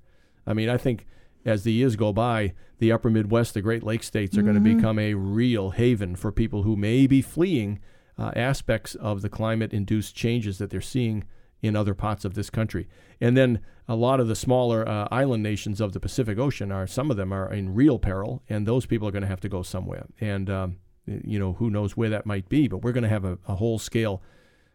[0.47, 1.07] I mean, I think
[1.45, 4.61] as the years go by, the upper Midwest, the Great Lakes states are going to
[4.61, 7.79] become a real haven for people who may be fleeing
[8.19, 11.25] uh, aspects of the climate induced changes that they're seeing
[11.63, 12.89] in other parts of this country.
[13.21, 16.87] And then a lot of the smaller uh, island nations of the Pacific Ocean are,
[16.87, 19.49] some of them are in real peril, and those people are going to have to
[19.49, 20.07] go somewhere.
[20.21, 20.77] And, um,
[21.07, 23.57] you know, who knows where that might be, but we're going to have a, a
[23.57, 24.23] whole scale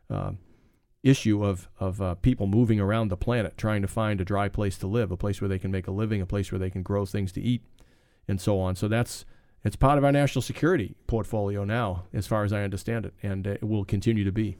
[0.09, 0.31] uh,
[1.09, 4.77] issue of, of uh, people moving around the planet trying to find a dry place
[4.79, 6.83] to live, a place where they can make a living, a place where they can
[6.83, 7.63] grow things to eat,
[8.27, 8.75] and so on.
[8.75, 9.25] So that's
[9.63, 13.45] it's part of our national security portfolio now, as far as I understand it, and
[13.47, 14.57] it will continue to be.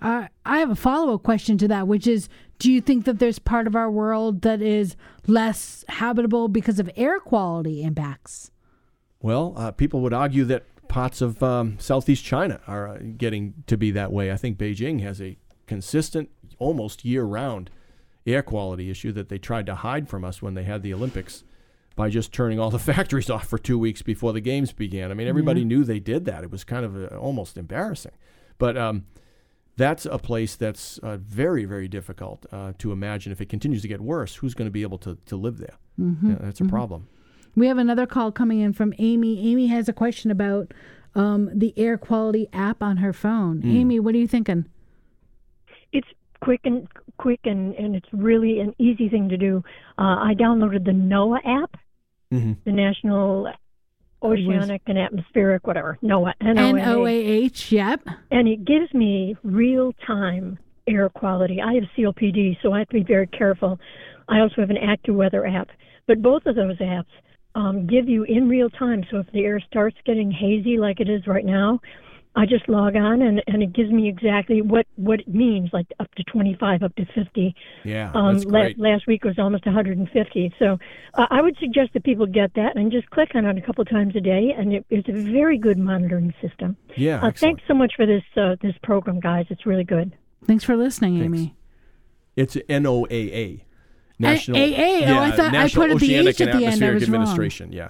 [0.00, 3.18] Uh, I have a follow up question to that, which is Do you think that
[3.18, 4.96] there's part of our world that is
[5.26, 8.50] less habitable because of air quality impacts?
[9.20, 13.76] Well, uh, people would argue that parts of um, southeast China are uh, getting to
[13.76, 14.30] be that way.
[14.30, 15.36] I think Beijing has a
[15.66, 17.70] consistent, almost year round
[18.26, 21.44] air quality issue that they tried to hide from us when they had the Olympics
[21.94, 25.10] by just turning all the factories off for two weeks before the games began.
[25.10, 26.44] I mean, everybody knew they did that.
[26.44, 28.12] It was kind of uh almost embarrassing.
[28.58, 29.06] But um,
[29.76, 33.32] that's a place that's uh, very, very difficult uh, to imagine.
[33.32, 35.76] If it continues to get worse, who's going to be able to, to live there?
[35.98, 37.08] Yeah, that's a problem.
[37.54, 39.50] We have another call coming in from Amy.
[39.50, 40.72] Amy has a question about
[41.14, 43.62] um, the air quality app on her phone.
[43.64, 44.66] Amy, what are you thinking?
[45.96, 46.08] It's
[46.40, 49.62] quick and quick and and it's really an easy thing to do.
[49.98, 51.76] Uh, I downloaded the NOAA app,
[52.30, 53.52] hmm the National
[54.22, 58.02] Oceanic and Atmospheric, whatever NOAA, N NOAA, O A H, yep.
[58.30, 61.60] and it gives me real time air quality.
[61.60, 63.78] I have COPD, so I have to be very careful.
[64.28, 65.68] I also have an AccuWeather app,
[66.06, 67.06] but both of those apps
[67.54, 69.04] um, give you in real time.
[69.10, 71.80] So if the air starts getting hazy like it is right now,
[72.36, 75.86] I just log on and, and it gives me exactly what, what it means, like
[76.00, 77.54] up to 25, up to 50.
[77.84, 78.78] Yeah, Um, that's la- great.
[78.78, 80.54] last week was almost 150.
[80.58, 80.78] So
[81.14, 83.84] uh, I would suggest that people get that and just click on it a couple
[83.86, 86.76] times a day, and it, it's a very good monitoring system.
[86.94, 89.46] Yeah, Uh, thanks so much for this uh, this program, guys.
[89.48, 90.14] It's really good.
[90.46, 91.38] Thanks for listening, Thanks.
[91.38, 91.56] Amy.
[92.36, 93.62] It's NOAA.
[94.18, 94.64] National, AA?
[95.06, 96.74] Oh, I thought I National put the Oceanic H at and the end.
[96.74, 97.22] Atmospheric was wrong.
[97.22, 97.72] Administration.
[97.72, 97.88] Yeah,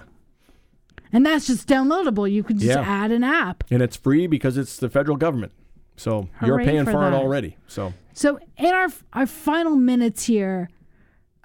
[1.12, 2.30] And that's just downloadable.
[2.30, 2.80] You can just Yeah.
[2.86, 3.64] add an app.
[3.70, 5.52] and it's free because it's the federal government.
[5.96, 7.56] So you're paying for for, it already.
[7.66, 10.68] So So, in our our final minutes here,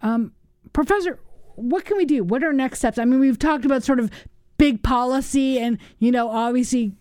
[0.01, 0.33] um,
[0.73, 1.19] Professor,
[1.55, 2.23] what can we do?
[2.23, 2.97] What are next steps?
[2.97, 4.09] I mean, we've talked about sort of
[4.57, 6.93] big policy, and you know, obviously,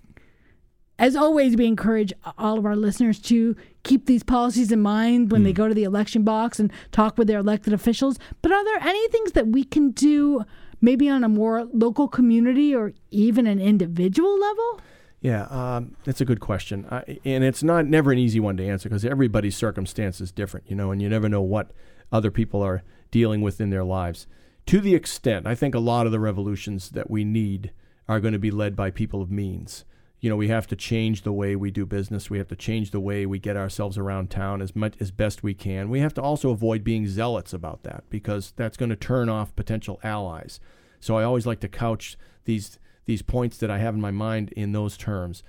[0.98, 5.40] as always, we encourage all of our listeners to keep these policies in mind when
[5.40, 5.44] Hmm.
[5.46, 8.18] they go to the election box and talk with their elected officials.
[8.42, 10.44] But are there any things that we can do
[10.81, 14.81] maybe on a more local community or even an individual level?
[15.20, 18.66] Yeah, um, that's a good question, I, and it's not never an easy one to
[18.66, 21.72] answer because everybody's circumstance is different, you know, and you never know what
[22.11, 24.26] other people are dealing with in their lives.
[24.66, 27.72] To the extent, I think a lot of the revolutions that we need
[28.09, 29.85] are going to be led by people of means.
[30.20, 32.28] You know, we have to change the way we do business.
[32.28, 35.42] We have to change the way we get ourselves around town as much as best
[35.42, 35.88] we can.
[35.88, 39.56] We have to also avoid being zealots about that because that's going to turn off
[39.56, 40.60] potential allies.
[41.00, 44.52] So I always like to couch these these points that I have in my mind
[44.52, 45.42] in those terms.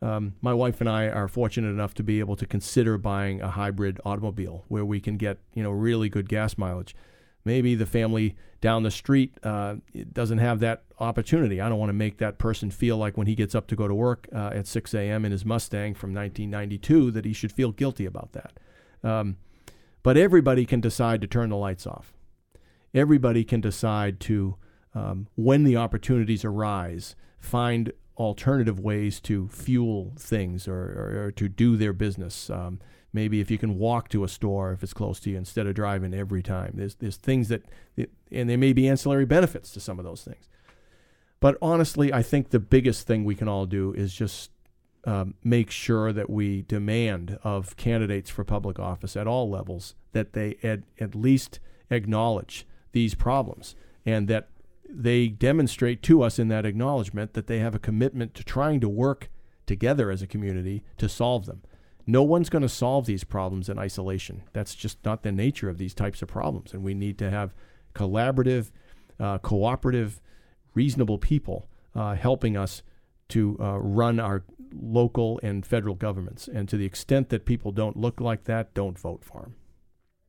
[0.00, 3.50] Um, my wife and I are fortunate enough to be able to consider buying a
[3.50, 6.94] hybrid automobile where we can get you know really good gas mileage.
[7.48, 9.76] Maybe the family down the street uh,
[10.12, 11.62] doesn't have that opportunity.
[11.62, 13.88] I don't want to make that person feel like when he gets up to go
[13.88, 15.24] to work uh, at 6 a.m.
[15.24, 18.60] in his Mustang from 1992 that he should feel guilty about that.
[19.02, 19.38] Um,
[20.02, 22.12] but everybody can decide to turn the lights off.
[22.92, 24.56] Everybody can decide to
[24.94, 31.48] um, when the opportunities arise, find alternative ways to fuel things or, or, or to
[31.48, 32.50] do their business.
[32.50, 32.78] Um,
[33.12, 35.74] maybe if you can walk to a store if it's close to you instead of
[35.74, 36.72] driving every time.
[36.74, 37.64] There's, there's things that,
[38.30, 40.48] and there may be ancillary benefits to some of those things.
[41.40, 44.50] But honestly, I think the biggest thing we can all do is just
[45.04, 50.32] um, make sure that we demand of candidates for public office at all levels that
[50.32, 54.48] they at, at least acknowledge these problems and that
[54.88, 58.88] they demonstrate to us in that acknowledgement that they have a commitment to trying to
[58.88, 59.28] work
[59.66, 61.62] together as a community to solve them.
[62.08, 64.42] No one's going to solve these problems in isolation.
[64.54, 66.72] That's just not the nature of these types of problems.
[66.72, 67.54] And we need to have
[67.94, 68.70] collaborative,
[69.20, 70.22] uh, cooperative,
[70.72, 72.82] reasonable people uh, helping us
[73.28, 74.42] to uh, run our
[74.72, 76.48] local and federal governments.
[76.48, 79.56] And to the extent that people don't look like that, don't vote for them.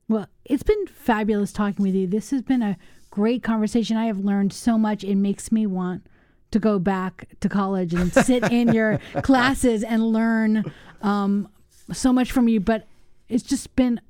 [0.09, 2.07] Well, it's been fabulous talking with you.
[2.07, 2.77] This has been a
[3.09, 3.95] great conversation.
[3.95, 5.05] I have learned so much.
[5.05, 6.07] It makes me want
[6.51, 10.65] to go back to college and sit in your classes and learn
[11.01, 11.47] um,
[11.93, 12.59] so much from you.
[12.59, 12.87] But
[13.27, 14.01] it's just been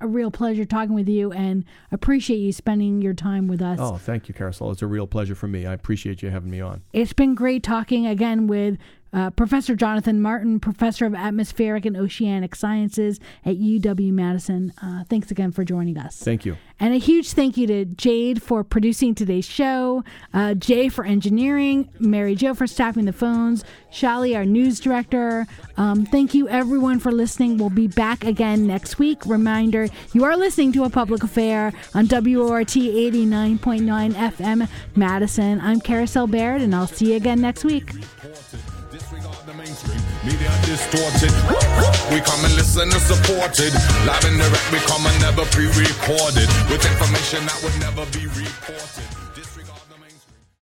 [0.00, 3.78] a real pleasure talking with you and appreciate you spending your time with us.
[3.80, 4.70] Oh, thank you, Carousel.
[4.70, 5.66] It's a real pleasure for me.
[5.66, 6.82] I appreciate you having me on.
[6.92, 8.78] It's been great talking again with
[9.12, 14.72] uh, Professor Jonathan Martin, Professor of Atmospheric and Oceanic Sciences at UW Madison.
[14.82, 16.18] Uh, thanks again for joining us.
[16.18, 16.56] Thank you.
[16.78, 20.04] And a huge thank you to Jade for producing today's show,
[20.34, 25.46] uh, Jay for engineering, Mary Jo for staffing the phones, Shali, our news director.
[25.78, 27.56] Um, thank you, everyone, for listening.
[27.56, 29.24] We'll be back again next week.
[29.24, 35.60] Reminder you are listening to a Public Affair on WORT 89.9 FM Madison.
[35.62, 37.92] I'm Carousel Bayrd, and I'll see you again next week.
[39.66, 41.32] Media distorted.
[42.14, 43.74] We come and listen and supported.
[44.06, 46.48] Live and direct, we come and never pre-recorded.
[46.70, 49.15] With information that would never be reported.